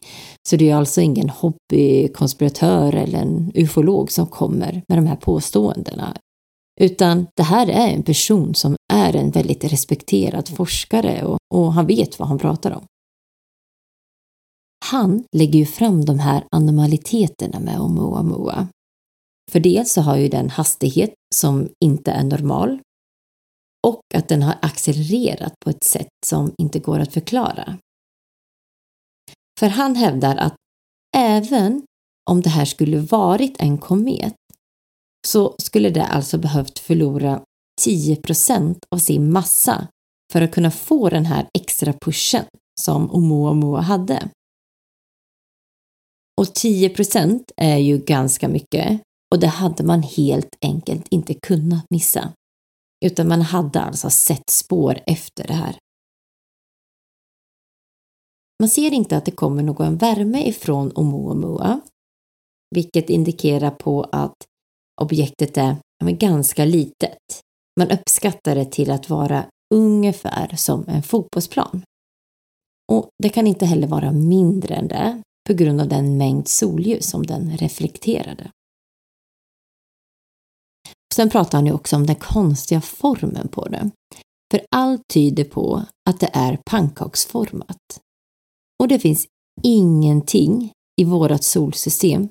[0.48, 6.16] Så det är alltså ingen hobbykonspiratör eller en ufolog som kommer med de här påståendena.
[6.80, 11.86] Utan det här är en person som är en väldigt respekterad forskare och, och han
[11.86, 12.84] vet vad han pratar om.
[14.84, 18.68] Han lägger ju fram de här anomaliteterna med Oumuamua.
[19.50, 22.78] För dels så har ju den hastighet som inte är normal
[23.86, 27.78] och att den har accelererat på ett sätt som inte går att förklara.
[29.60, 30.54] För han hävdar att
[31.16, 31.82] även
[32.30, 34.34] om det här skulle varit en komet
[35.26, 37.42] så skulle det alltså behövt förlora
[37.80, 39.88] 10% av sin massa
[40.32, 42.44] för att kunna få den här extra pushen
[42.80, 44.28] som Oumuamua hade.
[46.40, 49.00] Och 10% är ju ganska mycket
[49.34, 52.32] och det hade man helt enkelt inte kunnat missa.
[53.04, 55.78] Utan man hade alltså sett spår efter det här.
[58.60, 61.80] Man ser inte att det kommer någon värme ifrån Oumuamua,
[62.74, 64.36] vilket indikerar på att
[65.02, 67.40] objektet är men ganska litet.
[67.80, 71.82] Man uppskattar det till att vara ungefär som en fotbollsplan.
[72.92, 77.10] Och det kan inte heller vara mindre än det på grund av den mängd solljus
[77.10, 78.50] som den reflekterade.
[81.14, 83.90] Sen pratar han ju också om den konstiga formen på det.
[84.50, 88.00] För allt tyder på att det är pannkaksformat.
[88.82, 89.26] Och det finns
[89.62, 92.28] ingenting i vårt solsystem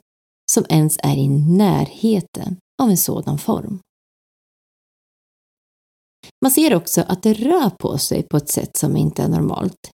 [0.52, 3.80] som ens är i närheten av en sådan form.
[6.42, 9.92] Man ser också att det rör på sig på ett sätt som inte är normalt.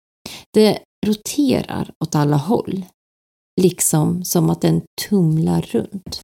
[0.52, 2.84] Det roterar åt alla håll,
[3.60, 6.20] liksom som att den tumlar runt.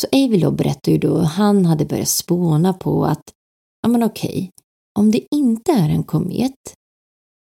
[0.00, 3.22] Så Avi berättar ju då hur han hade börjat spåna på att,
[3.82, 4.50] ja men okej,
[4.98, 6.74] om det inte är en komet,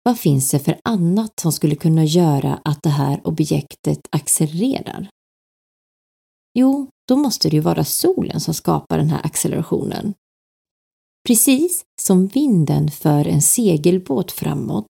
[0.07, 5.09] vad finns det för annat som skulle kunna göra att det här objektet accelererar?
[6.53, 10.13] Jo, då måste det ju vara solen som skapar den här accelerationen.
[11.27, 14.85] Precis som vinden för en segelbåt framåt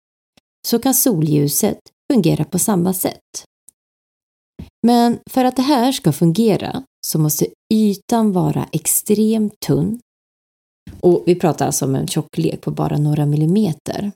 [0.68, 1.78] så kan solljuset
[2.12, 3.44] fungera på samma sätt.
[4.86, 10.00] Men för att det här ska fungera så måste ytan vara extremt tunn
[11.00, 14.12] och vi pratar alltså om en tjocklek på bara några millimeter.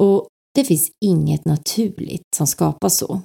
[0.00, 3.20] Och det finns inget naturligt som skapar så.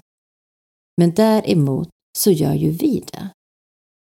[0.97, 3.29] Men däremot så gör ju vi det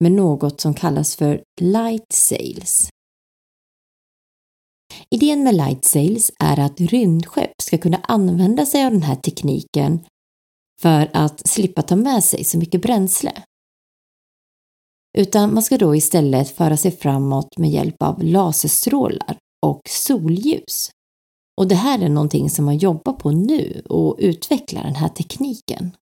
[0.01, 2.89] med något som kallas för light sails.
[5.11, 10.01] Idén med light sails är att rymdskepp ska kunna använda sig av den här tekniken
[10.81, 13.43] för att slippa ta med sig så mycket bränsle.
[15.19, 20.91] Utan man ska då istället föra sig framåt med hjälp av laserstrålar och solljus.
[21.57, 25.97] Och det här är någonting som man jobbar på nu och utvecklar den här tekniken.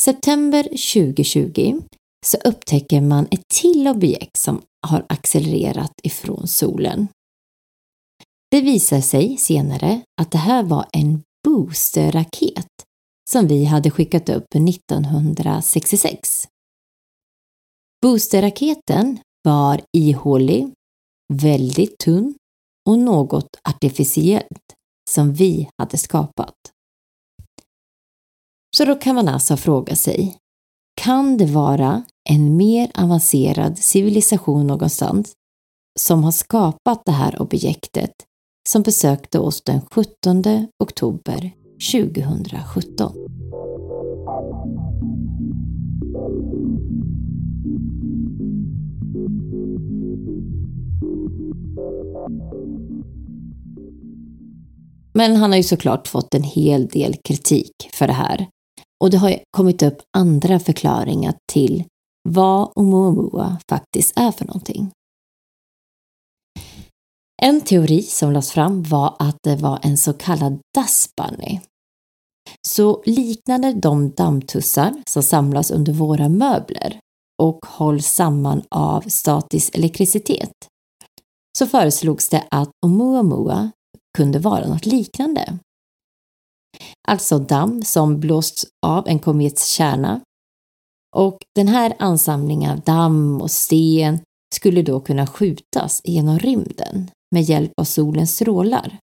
[0.00, 1.80] September 2020
[2.26, 7.08] så upptäcker man ett till objekt som har accelererat ifrån solen.
[8.50, 12.66] Det visar sig senare att det här var en boosterraket
[13.30, 16.48] som vi hade skickat upp 1966.
[18.02, 20.72] Boosterraketen var ihålig,
[21.32, 22.34] väldigt tunn
[22.88, 24.74] och något artificiellt
[25.10, 26.54] som vi hade skapat.
[28.76, 30.36] Så då kan man alltså fråga sig,
[31.00, 35.32] kan det vara en mer avancerad civilisation någonstans
[35.98, 38.12] som har skapat det här objektet
[38.68, 41.52] som besökte oss den 17 oktober
[41.92, 43.12] 2017?
[55.12, 58.48] Men han har ju såklart fått en hel del kritik för det här.
[59.04, 61.84] Och det har kommit upp andra förklaringar till
[62.28, 64.90] vad Oumuamua faktiskt är för någonting.
[67.42, 71.60] En teori som lades fram var att det var en så kallad dust bunny.
[72.68, 76.98] Så liknande de dammtussar som samlas under våra möbler
[77.42, 80.69] och hålls samman av statisk elektricitet
[81.58, 83.70] så föreslogs det att Oumuamua
[84.16, 85.58] kunde vara något liknande.
[87.08, 90.20] Alltså damm som blåsts av en komets kärna.
[91.16, 94.20] Och den här ansamlingen av damm och sten
[94.54, 98.98] skulle då kunna skjutas genom rymden med hjälp av solens strålar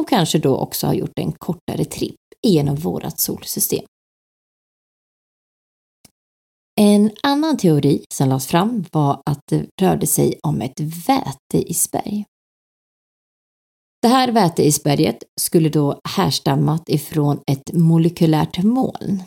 [0.00, 3.84] och kanske då också ha gjort en kortare tripp genom vårt solsystem.
[6.80, 12.24] En annan teori som lades fram var att det rörde sig om ett väteisberg.
[14.02, 19.22] Det här väteisberget skulle då härstammat ifrån ett molekylärt moln.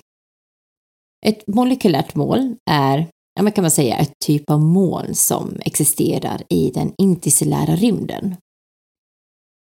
[1.26, 6.44] Ett molekylärt moln är, ja, man kan man säga, ett typ av moln som existerar
[6.50, 8.36] i den interstellära rymden.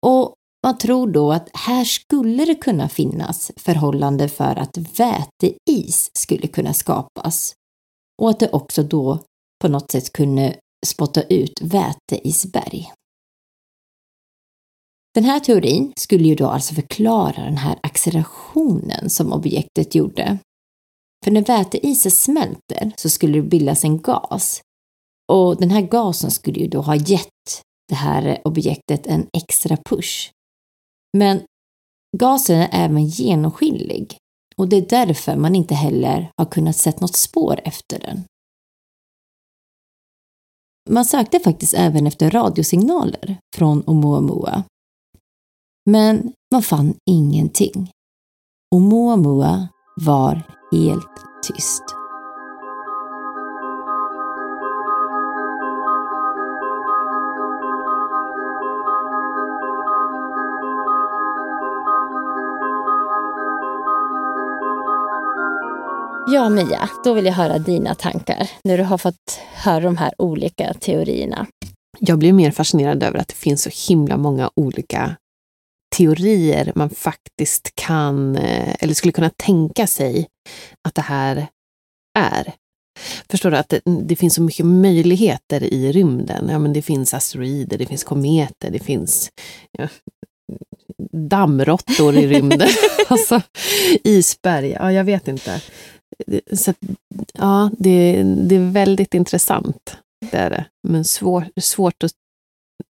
[0.06, 6.48] Och man tror då att här skulle det kunna finnas förhållande för att väteis skulle
[6.48, 7.54] kunna skapas
[8.22, 9.20] och att det också då
[9.62, 10.56] på något sätt kunde
[10.86, 12.92] spotta ut väteisberg.
[15.14, 20.38] Den här teorin skulle ju då alltså förklara den här accelerationen som objektet gjorde.
[21.26, 24.62] För när väteisen smälter så skulle det bildas en gas
[25.32, 30.32] och den här gasen skulle ju då ha gett det här objektet en extra push.
[31.18, 31.42] Men
[32.18, 34.18] gasen är även genomskinlig
[34.58, 38.24] och det är därför man inte heller har kunnat se något spår efter den.
[40.90, 44.64] Man sökte faktiskt även efter radiosignaler från Oumuamua
[45.86, 47.92] men man fann ingenting.
[48.76, 50.42] Oumuamua var
[50.72, 51.84] helt tyst.
[66.34, 70.14] Ja, Mia, då vill jag höra dina tankar när du har fått höra de här
[70.18, 71.48] olika teorierna.
[72.00, 75.16] jag blir mer fascinerad över att det finns så himla många olika
[75.98, 80.28] teorier man faktiskt kan, eh, eller skulle kunna tänka sig
[80.88, 81.48] att det här
[82.20, 82.54] är.
[83.30, 86.50] Förstår du att det, det, finns så mycket möjligheter i rymden?
[86.50, 89.30] Ja, men det finns asteroider, det finns kometer, det finns
[89.78, 89.88] ja,
[91.12, 92.70] dammråttor i rymden.
[93.08, 93.42] alltså,
[94.04, 95.62] isberg, ja jag vet inte.
[96.54, 96.74] Så,
[97.34, 99.98] ja, det, det är väldigt intressant.
[100.32, 100.66] Det är det.
[100.88, 102.12] Men svår, svårt att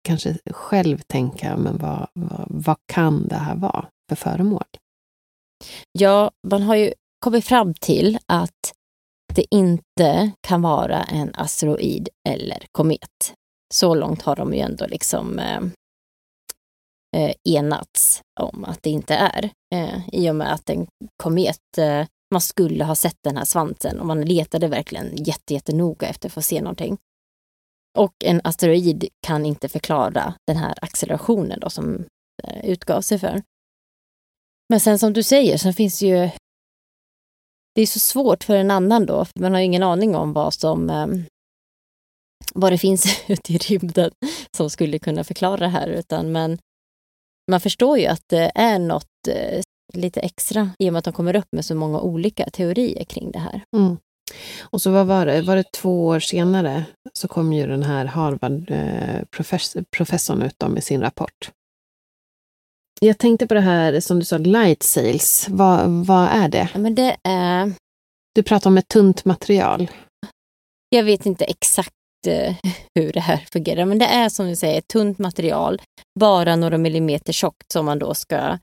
[0.08, 4.66] kanske själv tänka, men vad, vad, vad kan det här vara för föremål?
[5.92, 8.74] Ja, man har ju kommit fram till att
[9.34, 13.34] det inte kan vara en asteroid eller komet.
[13.74, 15.62] Så långt har de ju ändå liksom eh,
[17.16, 19.50] eh, enats om att det inte är.
[19.76, 20.88] Eh, I och med att en
[21.24, 25.16] komet, eh, man skulle ha sett den här svansen och man letade verkligen
[25.48, 26.98] jättenoga efter att få se någonting.
[27.98, 32.06] Och en asteroid kan inte förklara den här accelerationen då som
[32.44, 33.42] eh, utgav sig för.
[34.70, 36.30] Men sen som du säger så finns det ju
[37.76, 40.54] det är så svårt för en annan då, för man har ingen aning om vad
[40.54, 41.24] som ehm,
[42.54, 44.12] vad det finns ute i rymden
[44.58, 46.60] som skulle kunna förklara det här, utan men
[47.52, 49.62] man förstår ju att det är något eh,
[49.94, 53.32] lite extra i och med att de kommer upp med så många olika teorier kring
[53.32, 53.62] det här.
[53.76, 53.98] Mm.
[54.62, 58.06] Och så vad var det, var det två år senare så kom ju den här
[58.06, 61.52] Harvard-professorn eh, ut med sin rapport.
[63.02, 65.46] Jag tänkte på det här som du sa, light sails.
[65.50, 66.70] Vad, vad är det?
[66.74, 67.74] Ja, men det är...
[68.36, 69.92] Du pratar om ett tunt material.
[70.90, 71.92] Jag vet inte exakt
[72.28, 72.56] eh,
[72.96, 75.82] hur det här fungerar, men det är som du säger ett tunt material,
[76.20, 78.58] bara några millimeter tjockt som man då ska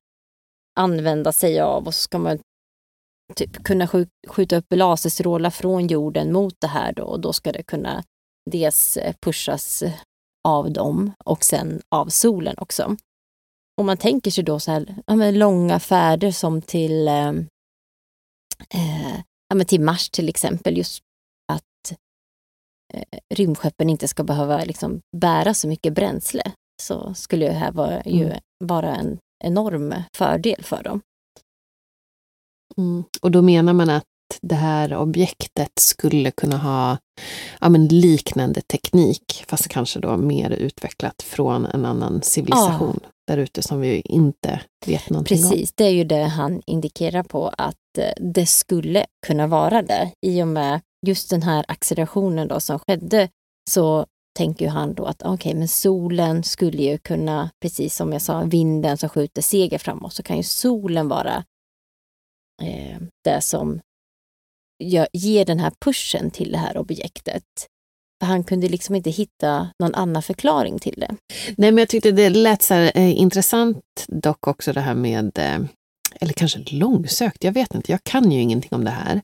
[0.76, 2.38] använda sig av och så ska man
[3.34, 3.88] typ kunna
[4.28, 8.04] skjuta upp laserstrålar från jorden mot det här då och då ska det kunna
[8.50, 9.82] dels eh, pushas
[10.48, 12.96] av dem och sen av solen också.
[13.80, 17.28] Om man tänker sig då så här, ja, långa färder som till, eh,
[18.74, 21.02] eh, ja, till Mars till exempel, just
[21.52, 21.98] att
[22.94, 26.52] eh, rymdskeppen inte ska behöva liksom, bära så mycket bränsle,
[26.82, 28.40] så skulle det här vara, ju mm.
[28.64, 31.00] vara en enorm fördel för dem.
[32.76, 33.04] Mm.
[33.22, 34.04] Och då menar man att
[34.42, 36.98] det här objektet skulle kunna ha
[37.60, 43.00] ja, men liknande teknik, fast kanske då mer utvecklat från en annan civilisation.
[43.02, 45.50] Ja där ute som vi inte vet någonting Precis, om.
[45.50, 50.12] Precis, det är ju det han indikerar på att eh, det skulle kunna vara det.
[50.26, 53.28] I och med just den här accelerationen då som skedde
[53.70, 54.06] så
[54.38, 58.12] tänker ju han då att ah, okej, okay, men solen skulle ju kunna, precis som
[58.12, 61.44] jag sa, vinden som skjuter seger framåt, så kan ju solen vara
[62.62, 63.80] eh, det som
[64.84, 67.44] gör, ger den här pushen till det här objektet.
[68.20, 71.16] För han kunde liksom inte hitta någon annan förklaring till det.
[71.56, 75.38] Nej, men jag tyckte det lät så här, eh, intressant dock också det här med
[75.38, 75.58] eh,
[76.20, 79.20] eller kanske långsökt, jag vet inte, jag kan ju ingenting om det här.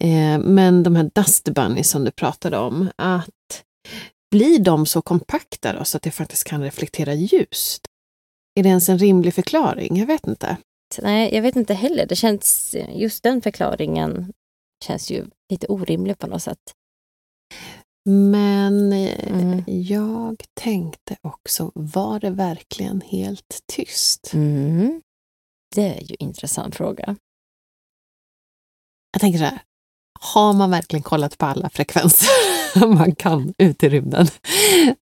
[0.00, 3.64] Eh, men de här Dust Bunnies som du pratade om, att
[4.32, 7.80] blir de så kompakta då så att det faktiskt kan reflektera ljus?
[8.54, 9.96] Är det ens en rimlig förklaring?
[9.96, 10.56] Jag vet inte.
[11.02, 12.06] Nej, jag vet inte heller.
[12.06, 14.32] Det känns, just den förklaringen
[14.84, 16.72] känns ju lite orimlig på något sätt.
[18.04, 19.64] Men mm.
[19.66, 24.30] jag tänkte också, var det verkligen helt tyst?
[24.34, 25.02] Mm.
[25.74, 27.16] Det är ju en intressant fråga.
[29.12, 29.60] Jag tänker så här,
[30.22, 32.28] har man verkligen kollat på alla frekvenser
[32.86, 34.26] man kan ut i rymden?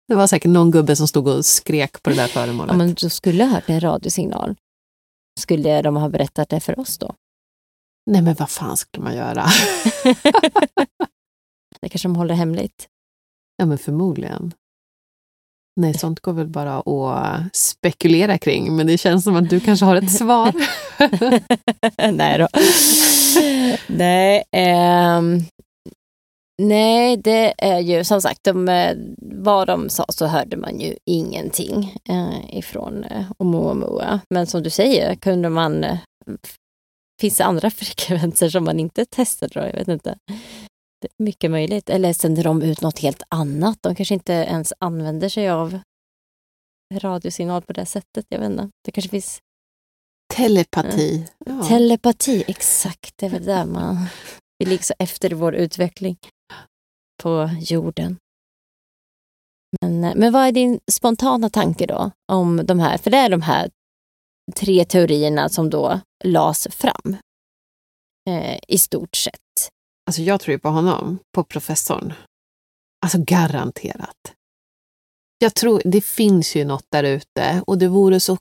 [0.08, 2.72] Det var säkert någon gubbe som stod och skrek på det där föremålet.
[2.72, 4.56] Ja, men du skulle ha hört en radiosignal.
[5.40, 7.14] Skulle de ha berättat det för oss då?
[8.06, 9.46] Nej, men vad fan skulle man göra?
[11.82, 12.88] Det kanske de håller hemligt.
[13.58, 14.54] Ja, men förmodligen.
[15.76, 19.86] Nej, sånt går väl bara att spekulera kring, men det känns som att du kanske
[19.86, 20.54] har ett svar.
[22.12, 22.48] nej då
[23.88, 24.44] nej,
[25.18, 25.46] um,
[26.62, 30.96] nej, det är ju som sagt, de, eh, vad de sa så hörde man ju
[31.06, 34.20] ingenting eh, ifrån eh, Oumuamua.
[34.30, 35.84] Men som du säger, kunde man...
[35.84, 35.98] Eh,
[37.22, 39.66] finns det andra frekvenser som man inte testade då?
[39.66, 40.18] Jag vet inte
[41.20, 41.90] mycket möjligt.
[41.90, 43.78] Eller sänder de ut något helt annat?
[43.82, 45.80] De kanske inte ens använder sig av
[46.94, 48.26] radiosignal på det sättet.
[48.30, 48.70] Jag vet inte.
[48.86, 49.40] Det kanske finns...
[50.38, 51.28] Telepati.
[51.46, 51.64] Ja.
[51.64, 53.14] Telepati, exakt.
[53.18, 54.06] Det är väl där man...
[54.58, 56.18] Vi ligger så efter vår utveckling
[57.24, 58.18] på jorden.
[59.82, 62.98] Men, men vad är din spontana tanke då om de här?
[62.98, 63.70] För det är de här
[64.56, 67.18] tre teorierna som då lades fram
[68.30, 69.70] eh, i stort sett.
[70.08, 72.14] Alltså jag tror ju på honom, på professorn.
[73.02, 74.34] Alltså garanterat.
[75.40, 78.38] Jag tror det finns ju något där ute och det vore så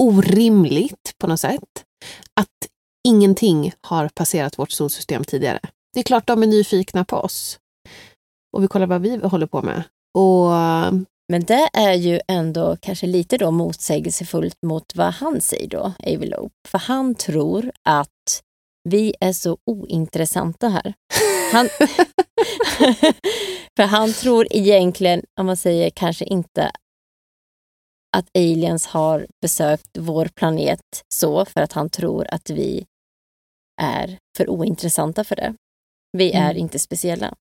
[0.00, 1.84] orimligt på något sätt
[2.40, 2.48] att
[3.08, 5.60] ingenting har passerat vårt solsystem tidigare.
[5.94, 7.58] Det är klart de är nyfikna på oss.
[8.56, 9.82] Och vi kollar vad vi håller på med.
[10.14, 10.50] Och
[11.32, 16.26] Men det är ju ändå kanske lite då motsägelsefullt mot vad han säger då, Avi
[16.26, 16.52] Loeb.
[16.68, 18.42] För han tror att
[18.88, 20.94] vi är så ointressanta här.
[21.52, 21.68] Han,
[23.76, 26.70] för han tror egentligen, om man säger kanske inte
[28.16, 30.80] att aliens har besökt vår planet
[31.14, 32.84] så för att han tror att vi
[33.82, 35.54] är för ointressanta för det.
[36.18, 36.56] Vi är Mm.
[36.56, 37.34] inte speciella.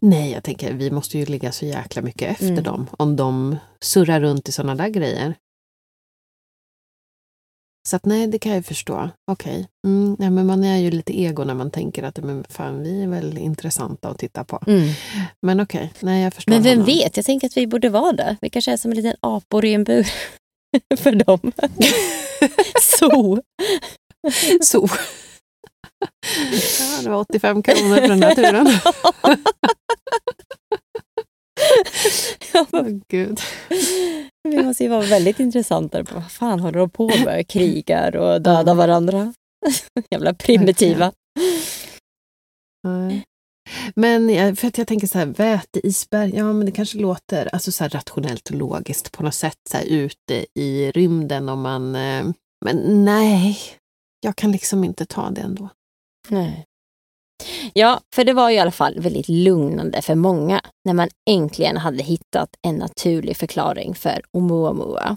[0.00, 2.62] nej, jag tänker vi måste ju ligga så jäkla mycket efter Mm.
[2.64, 5.34] dem om de surrar runt i sådana där grejer.
[7.88, 9.10] Så att nej, det kan jag förstå.
[9.30, 9.68] Okej.
[9.86, 13.02] Mm, nej, men man är ju lite ego när man tänker att men fan, vi
[13.02, 14.60] är väl intressanta att titta på.
[15.46, 16.86] Men okej, nej jag förstår Men vem honom.
[16.86, 18.36] vet, jag tänker att vi borde vara det.
[18.40, 20.06] Vi kanske är som en liten apor i en bur
[20.96, 21.38] för dem.
[22.82, 23.40] så.
[24.62, 24.88] Så.
[26.80, 28.66] Ja, det var 85 kronor för den här turen.
[32.54, 33.40] Åh gud.
[34.48, 36.02] Vi måste ju vara väldigt intressanta.
[36.02, 37.48] Vad fan håller de på med?
[37.48, 39.34] Krigar och dödar varandra.
[40.10, 41.12] Jävla primitiva.
[42.88, 43.24] Nej.
[43.94, 47.84] Men för att jag tänker så här, väteisberg, ja men det kanske låter alltså så
[47.84, 51.94] rationellt och logiskt på något sätt så här, ute i rymden om man...
[51.96, 52.24] eh,
[52.64, 53.58] Men nej,
[54.20, 55.68] jag kan liksom inte ta det ändå.
[56.28, 56.64] Nej.
[57.72, 61.76] Ja, för det var ju i alla fall väldigt lugnande för många när man äntligen
[61.76, 65.16] hade hittat en naturlig förklaring för Oumuamua.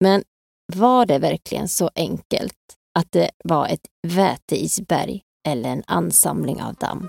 [0.00, 0.22] Men
[0.72, 2.58] var det verkligen så enkelt
[2.98, 7.08] att det var ett väteisberg eller en ansamling av damm?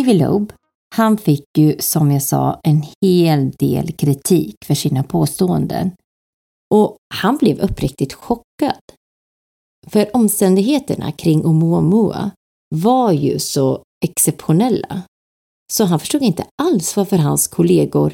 [0.00, 0.52] Avi Loeb,
[0.94, 5.90] han fick ju som jag sa en hel del kritik för sina påståenden.
[6.74, 8.80] Och han blev uppriktigt chockad.
[9.86, 12.30] För omständigheterna kring Oumuamua
[12.74, 15.02] var ju så exceptionella.
[15.72, 18.12] Så han förstod inte alls varför hans kollegor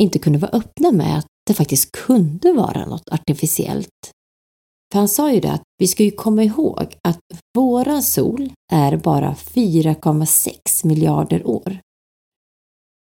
[0.00, 4.10] inte kunde vara öppna med att det faktiskt kunde vara något artificiellt.
[4.94, 7.20] För han sa ju det att vi ska ju komma ihåg att
[7.54, 11.80] våran sol är bara 4,6 miljarder år.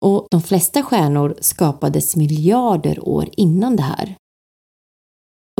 [0.04, 4.16] Och de flesta stjärnor skapades miljarder år innan det här.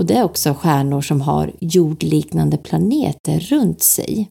[0.01, 4.29] Och det är också stjärnor som har jordliknande planeter runt sig.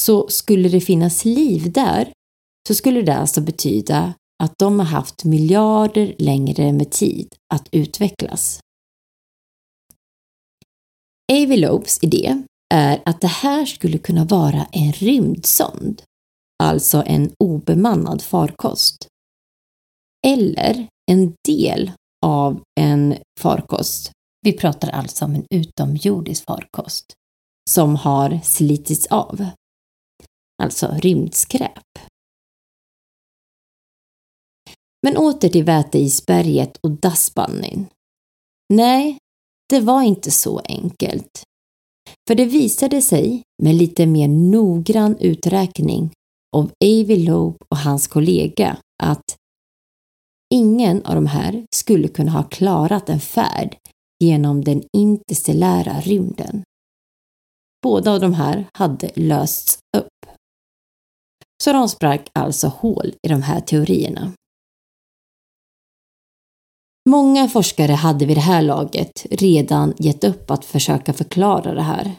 [0.00, 2.12] Så skulle det finnas liv där
[2.68, 8.60] så skulle det alltså betyda att de har haft miljarder längre med tid att utvecklas.
[11.32, 12.42] Avi Lopes idé
[12.74, 16.02] är att det här skulle kunna vara en rymdsond,
[16.62, 19.08] alltså en obemannad farkost.
[20.26, 21.92] Eller en del
[22.26, 24.12] av en farkost.
[24.40, 27.12] Vi pratar alltså om en utomjordisk farkost
[27.70, 29.46] som har slitits av.
[30.62, 31.98] Alltså rymdskräp.
[35.02, 37.86] Men åter till väteisberget och Dasbanin.
[38.74, 39.18] Nej,
[39.68, 41.42] det var inte så enkelt.
[42.28, 46.10] För det visade sig med lite mer noggrann uträkning
[46.56, 49.36] av Avi Loeb och hans kollega att
[50.54, 53.76] ingen av de här skulle kunna ha klarat en färd
[54.24, 56.62] genom den interstellära rymden.
[57.82, 60.26] Båda av de här hade lösts upp.
[61.64, 64.32] Så de sprack alltså hål i de här teorierna.
[67.08, 72.12] Många forskare hade vid det här laget redan gett upp att försöka förklara det här.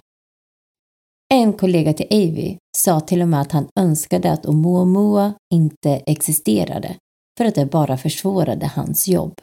[1.34, 6.96] En kollega till Avi sa till och med att han önskade att Oumuamua inte existerade
[7.38, 9.42] för att det bara försvårade hans jobb.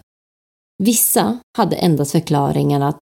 [0.82, 2.98] Vissa hade endast förklaringen att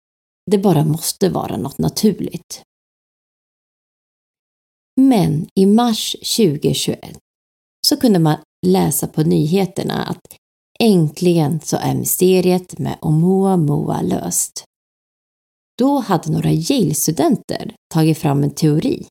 [0.50, 2.62] det bara måste vara något naturligt.
[5.00, 7.18] Men i mars 2021
[7.86, 8.36] så kunde man
[8.66, 10.36] läsa på nyheterna att
[10.80, 14.64] Äntligen så är mysteriet med Oumuamua löst.
[15.78, 19.06] Då hade några Yale-studenter tagit fram en teori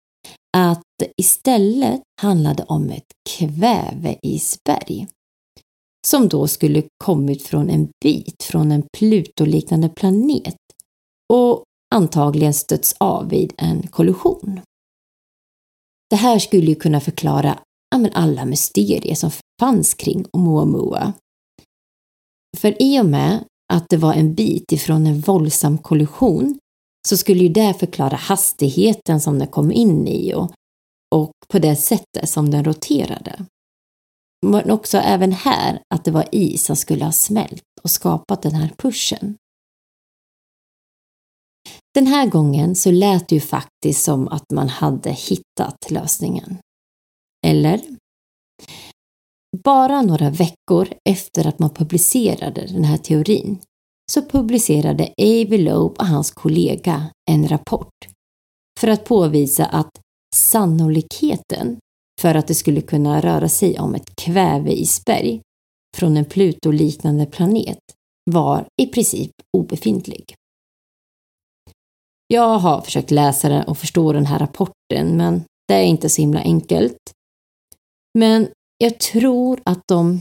[0.58, 0.84] att
[1.18, 5.08] istället handlade om ett kväveisberg
[6.08, 10.56] som då skulle kommit från en bit från en Pluto-liknande planet
[11.34, 11.64] och
[11.96, 14.62] antagligen stötts av vid en kollision.
[16.10, 17.60] Det här skulle ju kunna förklara
[18.14, 21.14] alla mysterier som fanns kring Oumuamua
[22.64, 23.44] för i och med
[23.74, 26.60] att det var en bit ifrån en våldsam kollision
[27.08, 30.52] så skulle ju det förklara hastigheten som den kom in i och,
[31.16, 33.46] och på det sättet som den roterade.
[34.46, 38.56] Men också även här att det var is som skulle ha smält och skapat den
[38.56, 39.36] här pushen.
[41.94, 46.58] Den här gången så lät det ju faktiskt som att man hade hittat lösningen.
[47.46, 47.82] Eller?
[49.58, 53.60] Bara några veckor efter att man publicerade den här teorin
[54.12, 58.08] så publicerade Avi Loeb och hans kollega en rapport
[58.80, 59.92] för att påvisa att
[60.36, 61.78] sannolikheten
[62.22, 65.42] för att det skulle kunna röra sig om ett kväveisberg
[65.98, 67.80] från en Pluto-liknande planet
[68.32, 70.36] var i princip obefintlig.
[72.28, 76.22] Jag har försökt läsa den och förstå den här rapporten, men det är inte så
[76.22, 76.98] himla enkelt.
[78.20, 78.48] Men
[78.84, 80.20] jag tror att de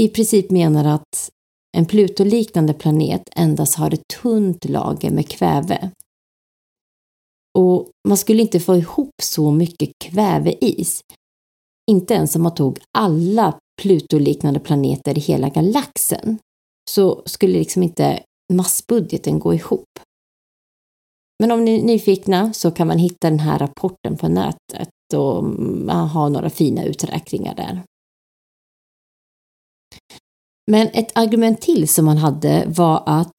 [0.00, 1.30] i princip menar att
[1.76, 5.90] en Pluto-liknande planet endast har ett tunt lager med kväve.
[7.58, 11.00] Och man skulle inte få ihop så mycket kväveis,
[11.90, 16.38] inte ens om man tog alla Pluto-liknande planeter i hela galaxen,
[16.90, 18.22] så skulle liksom inte
[18.52, 19.88] massbudgeten gå ihop.
[21.38, 25.38] Men om ni är nyfikna så kan man hitta den här rapporten på nätet och
[25.38, 27.82] mm, ha några fina uträkningar där.
[30.70, 33.32] Men ett argument till som man hade var att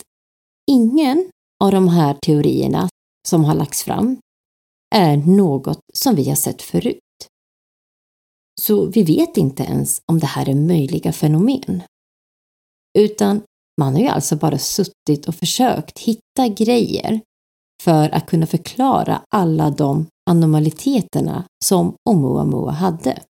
[0.71, 1.29] ingen
[1.63, 2.89] av de här teorierna
[3.27, 4.17] som har lagts fram
[4.95, 6.99] är något som vi har sett förut.
[8.61, 11.83] Så vi vet inte ens om det här är möjliga fenomen.
[12.97, 13.41] Utan
[13.81, 17.21] man har ju alltså bara suttit och försökt hitta grejer
[17.83, 23.23] för att kunna förklara alla de anomaliteterna som Oumuamua hade.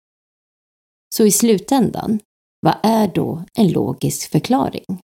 [1.15, 2.19] Så i slutändan,
[2.61, 4.99] vad är då en logisk förklaring?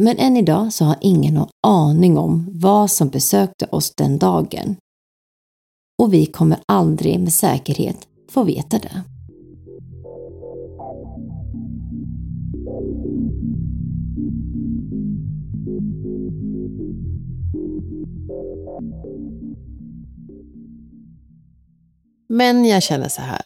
[0.00, 4.76] Men än idag så har ingen någon aning om vad som besökte oss den dagen.
[6.02, 9.04] Och vi kommer aldrig med säkerhet få veta det.
[22.28, 23.42] Men jag känner så här.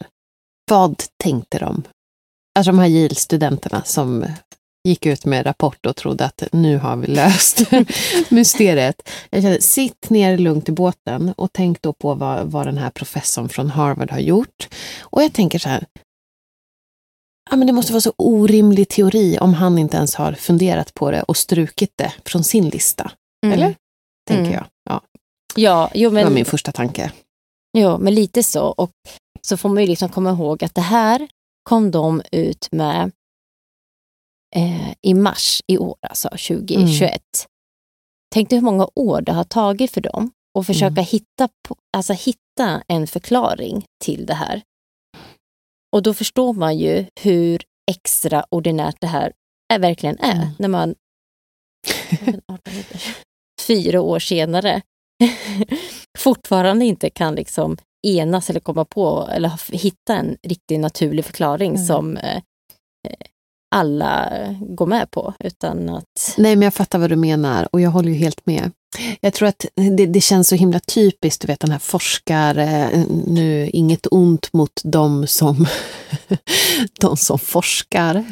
[0.71, 1.83] Vad tänkte de?
[2.55, 4.25] Alltså de här Yale-studenterna som
[4.87, 7.61] gick ut med rapport och trodde att nu har vi löst
[8.29, 9.09] mysteriet.
[9.29, 12.89] Jag känner, sitt ner lugnt i båten och tänk då på vad, vad den här
[12.89, 14.69] professorn från Harvard har gjort.
[15.01, 15.85] Och jag tänker så här,
[17.49, 21.11] ja, men det måste vara så orimlig teori om han inte ens har funderat på
[21.11, 23.11] det och strukit det från sin lista.
[23.45, 23.53] Mm.
[23.53, 23.75] Eller?
[24.27, 24.53] Tänker mm.
[24.53, 24.65] jag.
[24.89, 25.01] Ja,
[25.55, 26.23] ja jo, men...
[26.23, 27.11] Det var min första tanke.
[27.77, 28.67] Ja, men lite så.
[28.67, 28.91] Och
[29.41, 31.27] så får man ju liksom komma ihåg att det här
[31.63, 33.11] kom de ut med
[34.55, 37.01] eh, i mars i år, alltså 2021.
[37.01, 37.19] Mm.
[38.33, 41.05] Tänk dig hur många år det har tagit för dem att försöka mm.
[41.05, 41.49] hitta,
[41.97, 44.61] alltså hitta en förklaring till det här.
[45.91, 49.33] Och då förstår man ju hur extraordinärt det här
[49.73, 50.35] är, verkligen är.
[50.35, 50.47] Mm.
[50.59, 50.95] När man
[53.67, 54.81] fyra år senare
[56.17, 61.85] fortfarande inte kan liksom enas eller komma på eller hitta en riktigt naturlig förklaring mm.
[61.85, 62.41] som eh,
[63.75, 65.33] alla går med på.
[65.39, 66.35] Utan att...
[66.37, 68.71] Nej, men jag fattar vad du menar och jag håller ju helt med.
[69.21, 69.65] Jag tror att
[69.97, 74.81] det, det känns så himla typiskt, du vet den här forskare, nu inget ont mot
[74.83, 75.65] de som,
[76.99, 78.25] de som forskar.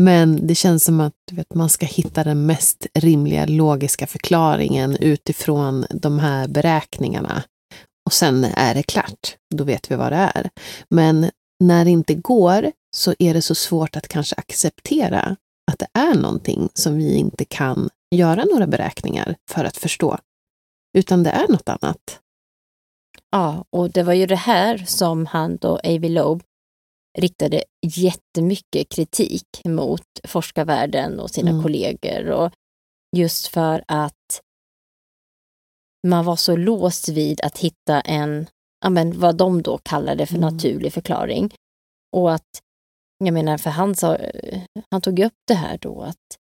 [0.00, 4.96] Men det känns som att du vet, man ska hitta den mest rimliga logiska förklaringen
[4.96, 7.42] utifrån de här beräkningarna.
[8.06, 10.50] Och sen är det klart, då vet vi vad det är.
[10.90, 11.30] Men
[11.64, 15.36] när det inte går så är det så svårt att kanske acceptera
[15.72, 20.18] att det är någonting som vi inte kan göra några beräkningar för att förstå.
[20.98, 22.20] Utan det är något annat.
[23.30, 26.08] Ja, och det var ju det här som han då, A.V.
[26.08, 26.42] Loeb,
[27.18, 31.62] riktade jättemycket kritik mot forskarvärlden och sina mm.
[31.62, 32.30] kollegor.
[32.30, 32.52] Och
[33.16, 34.42] just för att
[36.06, 38.46] man var så låst vid att hitta en,
[38.80, 40.52] ja men vad de då kallade för mm.
[40.54, 41.54] naturlig förklaring.
[42.16, 42.62] Och att,
[43.24, 44.18] jag menar, för han sa,
[44.90, 46.38] han tog upp det här då att,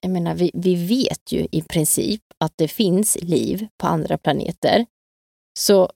[0.00, 4.86] jag menar, vi, vi vet ju i princip att det finns liv på andra planeter.
[5.58, 5.90] Så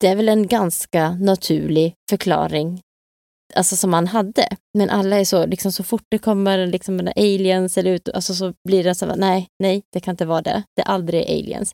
[0.00, 2.82] det är väl en ganska naturlig förklaring
[3.54, 4.48] alltså som man hade.
[4.78, 8.54] Men alla är så, liksom så fort det kommer liksom aliens eller ut, alltså så
[8.68, 10.62] blir det så nej, nej, det kan inte vara det.
[10.76, 11.72] Det är aldrig aliens.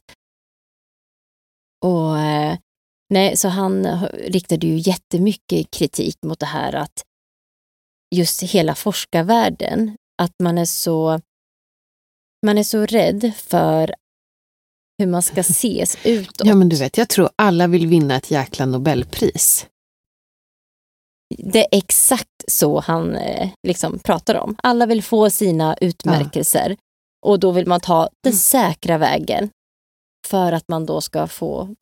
[1.84, 2.58] Och eh,
[3.10, 7.02] nej, så han riktade ju jättemycket kritik mot det här att
[8.14, 11.20] just hela forskarvärlden att man är så
[12.46, 13.94] man är så rädd för
[14.98, 16.46] hur man ska ses utåt.
[16.46, 19.66] Ja, men du vet, jag tror alla vill vinna ett jäkla Nobelpris.
[21.38, 24.56] Det är exakt så han eh, liksom pratar om.
[24.62, 26.76] Alla vill få sina utmärkelser ja.
[27.30, 28.38] och då vill man ta den mm.
[28.38, 29.50] säkra vägen
[30.26, 31.74] för att man då ska få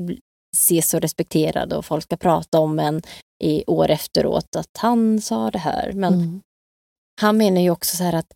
[0.57, 3.03] ses och respekterad och folk ska prata om en
[3.45, 5.93] i år efteråt att han sa det här.
[5.93, 6.41] Men mm.
[7.21, 8.33] han menar ju också så här att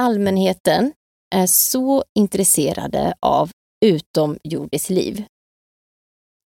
[0.00, 0.92] allmänheten
[1.34, 3.50] är så intresserade av
[3.86, 5.24] utomjordiskt liv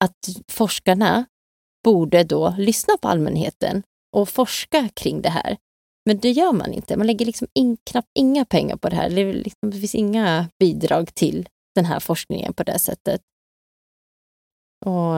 [0.04, 1.24] att forskarna
[1.84, 3.82] borde då lyssna på allmänheten
[4.16, 5.56] och forska kring det här.
[6.06, 6.96] Men det gör man inte.
[6.96, 9.10] Man lägger liksom in, knappt inga pengar på det här.
[9.10, 13.20] Det, liksom, det finns inga bidrag till den här forskningen på det sättet.
[14.86, 15.14] Och,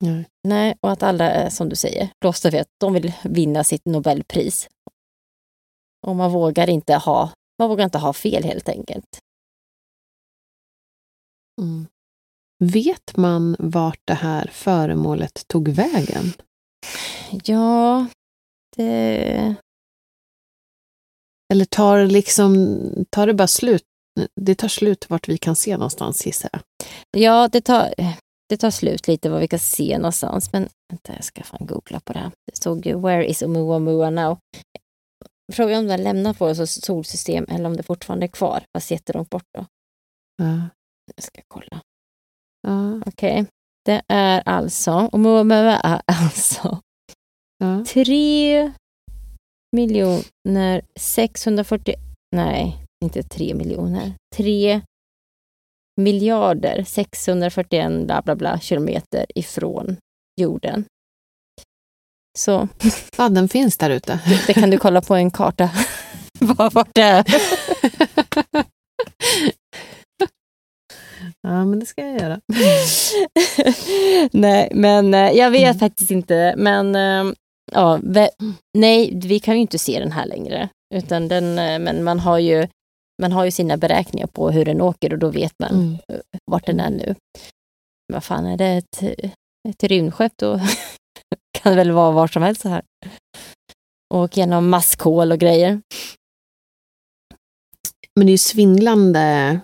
[0.00, 0.26] nej.
[0.48, 0.76] nej.
[0.80, 4.68] och att alla som du säger, låsta vid att de vill vinna sitt Nobelpris.
[6.06, 9.18] Och man vågar inte ha, man vågar inte ha fel helt enkelt.
[11.60, 11.86] Mm.
[12.64, 16.32] Vet man vart det här föremålet tog vägen?
[17.44, 18.06] Ja,
[18.76, 19.54] det...
[21.52, 22.80] Eller tar, liksom,
[23.10, 23.82] tar det bara slut?
[24.40, 26.62] Det tar slut vart vi kan se någonstans gissar jag.
[27.22, 27.94] Ja, det tar,
[28.48, 30.52] det tar slut lite vad vi kan se någonstans.
[30.52, 32.30] Men vänta, jag ska fan googla på det här.
[32.46, 34.38] Det stod ju Where is Oumuamua now?
[35.52, 39.48] Frågan om den lämnar vårt solsystem eller om det fortfarande är kvar, fast jättelångt bort
[39.58, 39.66] då.
[40.42, 40.68] Ja.
[41.16, 41.80] Jag ska kolla.
[42.62, 43.00] Ja.
[43.06, 43.40] Okej.
[43.40, 43.46] Okay.
[43.84, 46.80] Det är alltså, Oumuamua är alltså
[47.58, 47.84] ja.
[47.84, 48.72] 3
[49.76, 51.94] miljoner 640,
[52.36, 54.80] nej, inte 3 miljoner, 3
[56.00, 59.96] miljarder 641 bla bla bla kilometer ifrån
[60.40, 60.84] jorden.
[62.38, 62.68] Så.
[63.16, 64.20] Ja, den finns där ute.
[64.26, 65.70] Det, det kan du kolla på en karta.
[66.72, 67.24] Vart det är.
[71.42, 72.40] Ja, men det ska jag göra.
[74.32, 75.78] nej, men eh, jag vet mm.
[75.78, 76.54] faktiskt inte.
[76.56, 77.34] Men eh,
[77.72, 78.00] ja,
[78.78, 80.68] nej, vi kan ju inte se den här längre.
[80.94, 82.68] Utan den, eh, men man har ju
[83.22, 85.98] man har ju sina beräkningar på hur den åker och då vet man mm.
[86.50, 87.14] vart den är nu.
[88.12, 89.02] Vad fan, är det ett,
[89.68, 90.60] ett rymdskepp då
[91.58, 92.82] kan det väl vara var som helst så här.
[94.14, 95.80] Och genom maskhål och grejer.
[98.16, 99.60] Men det är ju svindlande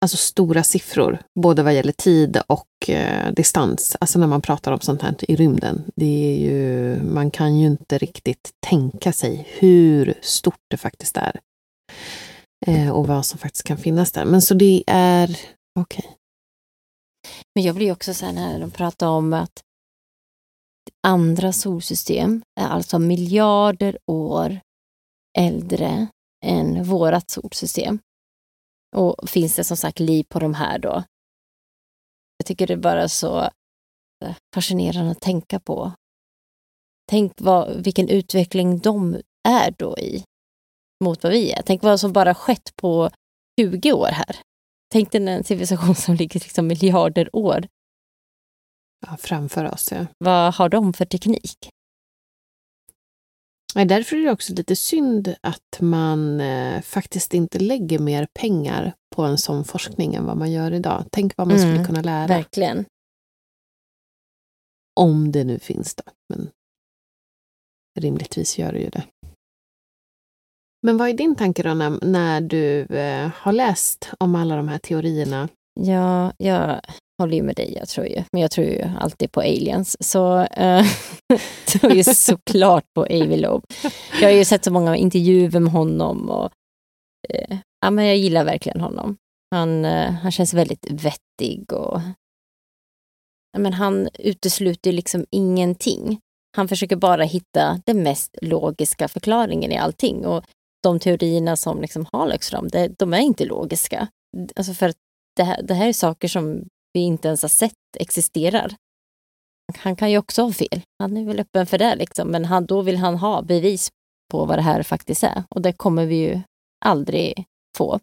[0.00, 3.96] alltså stora siffror, både vad gäller tid och eh, distans.
[4.00, 5.84] Alltså när man pratar om sånt här i rymden.
[5.96, 11.40] Det är ju, man kan ju inte riktigt tänka sig hur stort det faktiskt är.
[12.66, 14.24] Eh, och vad som faktiskt kan finnas där.
[14.24, 15.30] Men så det är
[15.80, 16.04] okej.
[16.04, 16.10] Okay.
[17.54, 19.62] Men jag blir också så här när de pratar om att
[21.06, 24.60] andra solsystem är alltså miljarder år
[25.38, 26.06] äldre
[26.44, 27.98] än vårat solsystem.
[28.96, 31.02] Och finns det som sagt liv på de här då?
[32.36, 33.40] Jag tycker det är bara så
[34.24, 35.92] eh, fascinerande att tänka på.
[37.10, 40.24] Tänk vad, vilken utveckling de är då i
[41.04, 41.62] mot vad vi är.
[41.62, 43.10] Tänk vad som bara skett på
[43.60, 44.36] 20 år här.
[44.92, 47.66] Tänk dig en civilisation som ligger liksom miljarder år.
[49.06, 50.06] Ja, framför oss, ja.
[50.18, 51.68] Vad har de för teknik?
[53.74, 58.94] Ja, därför är det också lite synd att man eh, faktiskt inte lägger mer pengar
[59.16, 61.04] på en sån forskning än vad man gör idag.
[61.12, 62.26] Tänk vad man mm, skulle kunna lära.
[62.26, 62.84] Verkligen.
[65.00, 66.02] Om det nu finns då.
[66.28, 66.50] Men
[68.00, 69.04] rimligtvis gör det ju det.
[70.82, 74.68] Men vad är din tanke då när, när du eh, har läst om alla de
[74.68, 75.48] här teorierna?
[75.80, 76.80] Ja, jag
[77.20, 78.24] håller ju med dig, jag tror ju.
[78.32, 79.96] Men jag tror ju alltid på aliens.
[80.00, 80.84] Så eh,
[81.66, 83.62] tror ju såklart på Avi Loeb.
[84.20, 86.50] Jag har ju sett så många intervjuer med honom och
[87.28, 89.16] eh, ja, men jag gillar verkligen honom.
[89.50, 92.00] Han, eh, han känns väldigt vettig och
[93.52, 96.20] ja, men han utesluter liksom ingenting.
[96.56, 100.26] Han försöker bara hitta den mest logiska förklaringen i allting.
[100.26, 100.44] Och
[100.82, 104.08] de teorierna som liksom har lagts fram, det, de är inte logiska.
[104.56, 104.92] Alltså för
[105.36, 108.74] det här, det här är saker som vi inte ens har sett existerar.
[109.78, 110.82] Han kan ju också ha fel.
[110.98, 112.28] Han är väl öppen för det, liksom.
[112.28, 113.88] men han, då vill han ha bevis
[114.30, 115.44] på vad det här faktiskt är.
[115.50, 116.40] Och det kommer vi ju
[116.84, 117.44] aldrig
[117.76, 118.00] få.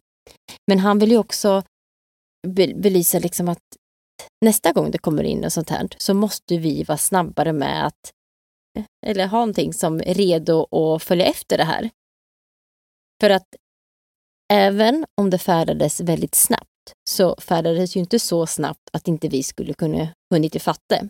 [0.68, 1.64] Men han vill ju också
[2.48, 3.64] be belysa liksom att
[4.46, 8.12] nästa gång det kommer in något sånt här så måste vi vara snabbare med att
[8.78, 11.90] eh, eller ha någonting som är redo att följa efter det här.
[13.22, 13.48] För att
[14.54, 16.77] även om det färdades väldigt snabbt
[17.10, 21.10] så färdades ju inte så snabbt att inte vi skulle kunna hunnit ifatt det.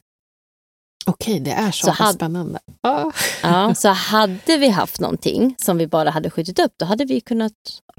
[1.05, 2.59] Okej, det är så, Så hade- spännande.
[2.81, 3.11] Ah.
[3.43, 7.21] Ja, så hade vi haft någonting som vi bara hade skjutit upp, då hade vi
[7.21, 7.53] kunnat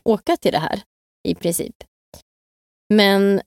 [0.05, 0.83] åka till det här
[1.29, 1.75] i princip.
[2.95, 3.41] Men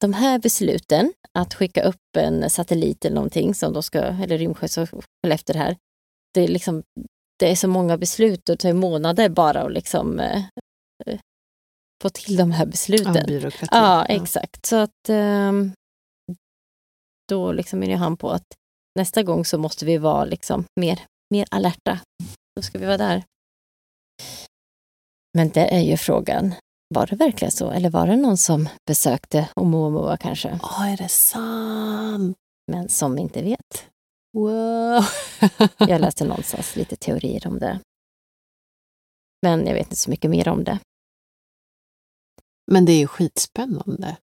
[0.00, 4.70] de här besluten, att skicka upp en satellit eller någonting som då ska, eller rymdskepp
[4.70, 5.02] som följer
[5.34, 5.76] efter det här,
[6.34, 6.82] det är, liksom,
[7.38, 10.42] det är så många beslut och det tar månader bara att liksom, eh,
[11.06, 11.18] eh,
[12.02, 13.14] få till de här besluten.
[13.14, 13.68] Ja, byråkrati.
[13.70, 14.66] Ja, exakt.
[14.66, 15.72] Så att ehm,
[17.28, 18.46] då liksom är han på att
[18.98, 21.00] nästa gång så måste vi vara liksom mer,
[21.34, 22.00] mer alerta.
[22.56, 23.24] Då ska vi vara där.
[25.36, 26.54] Men det är ju frågan,
[26.94, 27.70] var det verkligen så?
[27.70, 30.58] Eller var det någon som besökte Oumuamua kanske?
[30.62, 32.36] Ja, är det sant?
[32.72, 33.86] Men som inte vet.
[34.32, 35.04] Wow.
[35.78, 37.80] Jag läste någonstans lite teorier om det.
[39.42, 40.78] Men jag vet inte så mycket mer om det.
[42.70, 44.16] Men det är ju skitspännande.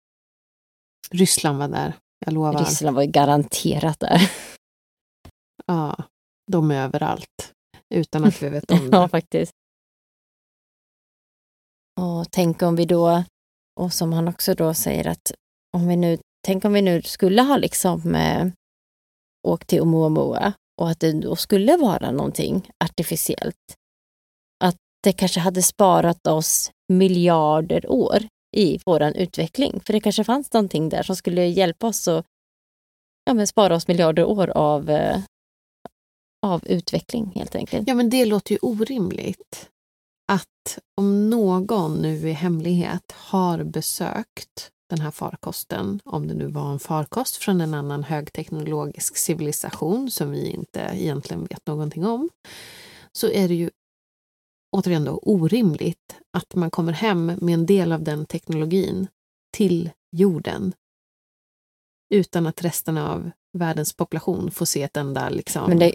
[1.11, 2.59] Ryssland var där, jag lovar.
[2.65, 4.31] Ryssland var ju garanterat där.
[5.67, 6.05] Ja,
[6.53, 7.53] de är överallt.
[7.95, 9.09] Utan att vi vet om Ja, det.
[9.09, 9.53] faktiskt.
[12.01, 13.25] Och tänk om vi då,
[13.81, 15.33] och som han också då säger att
[15.77, 18.47] om vi nu, tänk om vi nu skulle ha liksom eh,
[19.49, 23.77] åkt till Oumuamua och att det då skulle vara någonting artificiellt.
[24.65, 28.19] Att det kanske hade sparat oss miljarder år
[28.57, 29.81] i vår utveckling.
[29.87, 32.27] För det kanske fanns någonting där som skulle hjälpa oss att
[33.25, 35.21] ja, men spara oss miljarder år av, eh,
[36.47, 37.89] av utveckling helt enkelt.
[37.89, 39.69] Ja, men det låter ju orimligt.
[40.33, 46.73] Att om någon nu i hemlighet har besökt den här farkosten, om det nu var
[46.73, 52.31] en farkost från en annan högteknologisk civilisation som vi inte egentligen vet någonting om,
[53.13, 53.71] så är det ju
[54.77, 59.09] återigen då orimligt att man kommer hem med en del av den teknologin
[59.57, 60.75] till jorden
[62.15, 65.95] utan att resten av världens population får se ett enda liksom, Men det,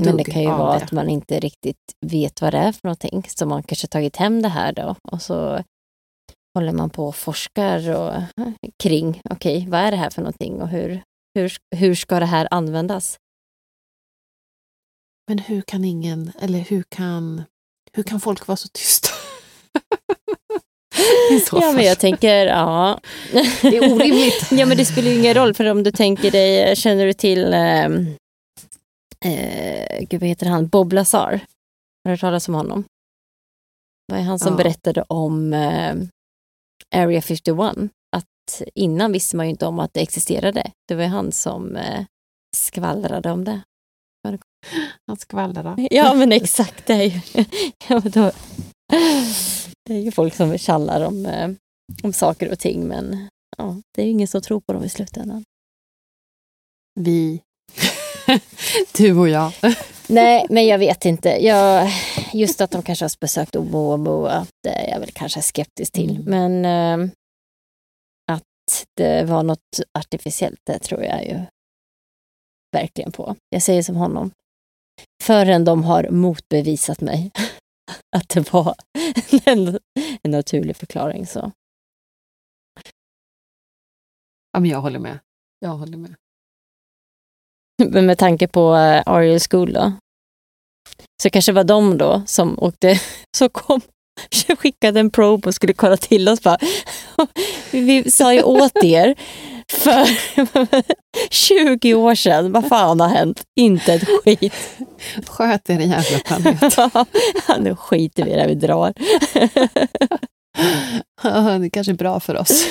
[0.00, 0.84] men det kan ju vara det.
[0.84, 3.24] att man inte riktigt vet vad det är för någonting.
[3.28, 5.64] Så man kanske tagit hem det här då och så
[6.54, 10.62] håller man på och forskar och, eh, kring, okej, vad är det här för någonting
[10.62, 11.02] och hur,
[11.34, 13.18] hur, hur ska det här användas?
[15.28, 17.42] Men hur kan ingen, eller hur kan,
[17.96, 19.08] hur kan folk vara så tysta?
[21.52, 23.00] Ja, men jag tänker, ja.
[23.62, 24.46] Det är orimligt.
[24.50, 27.52] ja, men det spelar ju ingen roll, för om du tänker dig, känner du till,
[27.52, 27.84] eh,
[29.24, 31.30] eh, gud vad heter han, Bob Lazar?
[31.30, 31.40] Har
[32.04, 32.84] du hört talas om honom?
[34.12, 34.56] Vad är han som Ja.
[34.56, 35.94] berättade om eh,
[36.94, 37.76] Area 51?
[38.16, 40.70] Att innan visste man ju inte om att det existerade.
[40.88, 42.04] Det var ju han som eh,
[42.56, 43.60] skvallrade om det.
[45.06, 45.88] Han skvallrar.
[45.90, 46.86] Ja, men exakt.
[46.86, 47.20] Det är ju,
[47.88, 48.32] ja, men då,
[49.84, 51.50] det är ju folk som tjallar om, eh,
[52.02, 54.88] om saker och ting, men ja, det är ju ingen som tror på dem i
[54.88, 55.44] slutändan.
[57.00, 57.40] Vi.
[58.96, 59.52] du och jag.
[60.08, 61.28] Nej, men jag vet inte.
[61.28, 61.90] Jag,
[62.32, 66.16] just att de kanske har besökt Oumuamua, det är jag väl kanske skeptisk till.
[66.16, 66.24] Mm.
[66.30, 67.10] Men eh,
[68.32, 71.40] att det var något artificiellt, det tror jag ju
[72.72, 73.36] verkligen på.
[73.48, 74.30] Jag säger som honom.
[75.22, 77.30] Förrän de har motbevisat mig
[78.16, 78.74] att det var
[79.44, 79.78] en,
[80.22, 81.26] en naturlig förklaring.
[81.26, 81.52] Så.
[84.52, 85.18] Ja, men jag håller med.
[85.58, 86.14] Jag håller med.
[87.90, 89.92] Men med tanke på uh, Ariel School då,
[91.22, 93.00] så kanske var de då som åkte,
[93.36, 93.80] så kom,
[94.58, 96.58] skickade en probe och skulle kolla till oss bara,
[97.70, 99.14] vi sa ju åt er
[99.72, 100.06] för
[101.30, 103.42] 20 år sedan, vad fan har hänt?
[103.60, 104.52] Inte ett skit.
[105.26, 106.76] Sköt er jävla planet.
[107.48, 108.92] Ja, nu skiter vi i det, vi drar.
[111.22, 112.50] Ja, det kanske är bra för oss.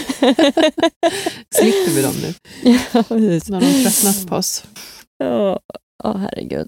[1.55, 2.33] Slipper vi dem nu,
[2.93, 3.49] Ja, precis.
[3.49, 4.63] när de tröttnat på oss.
[5.23, 5.59] Ja,
[6.03, 6.67] oh, herregud.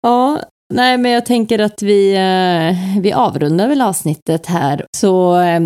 [0.00, 0.40] Ja,
[0.74, 4.86] nej men jag tänker att vi, eh, vi avrundar väl avsnittet här.
[4.96, 5.60] Så eh,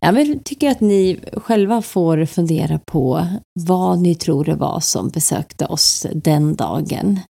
[0.00, 3.26] jag vill, tycker att ni själva får fundera på
[3.60, 7.20] vad ni tror det var som besökte oss den dagen.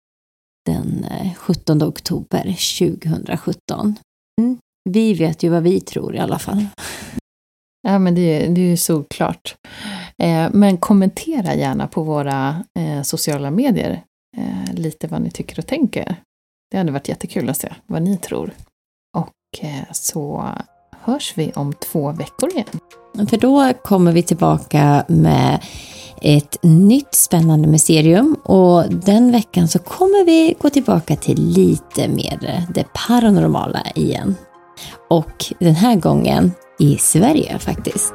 [0.66, 2.42] Den eh, 17 oktober
[2.78, 3.96] 2017.
[4.40, 4.58] Mm.
[4.90, 6.66] Vi vet ju vad vi tror i alla fall.
[7.88, 9.56] Ja, men det, är- det är ju såklart.
[10.22, 14.02] Eh, men kommentera gärna på våra eh, sociala medier
[14.36, 16.16] eh, lite vad ni tycker och tänker.
[16.70, 18.52] Det hade varit jättekul att se vad ni tror.
[19.16, 20.48] Och eh, så
[21.02, 23.28] hörs vi om två veckor igen.
[23.28, 25.62] För då kommer vi tillbaka med
[26.22, 32.66] ett nytt spännande mysterium och den veckan så kommer vi gå tillbaka till lite mer
[32.74, 34.34] det paranormala igen.
[35.10, 38.14] Och den här gången i Sverige faktiskt.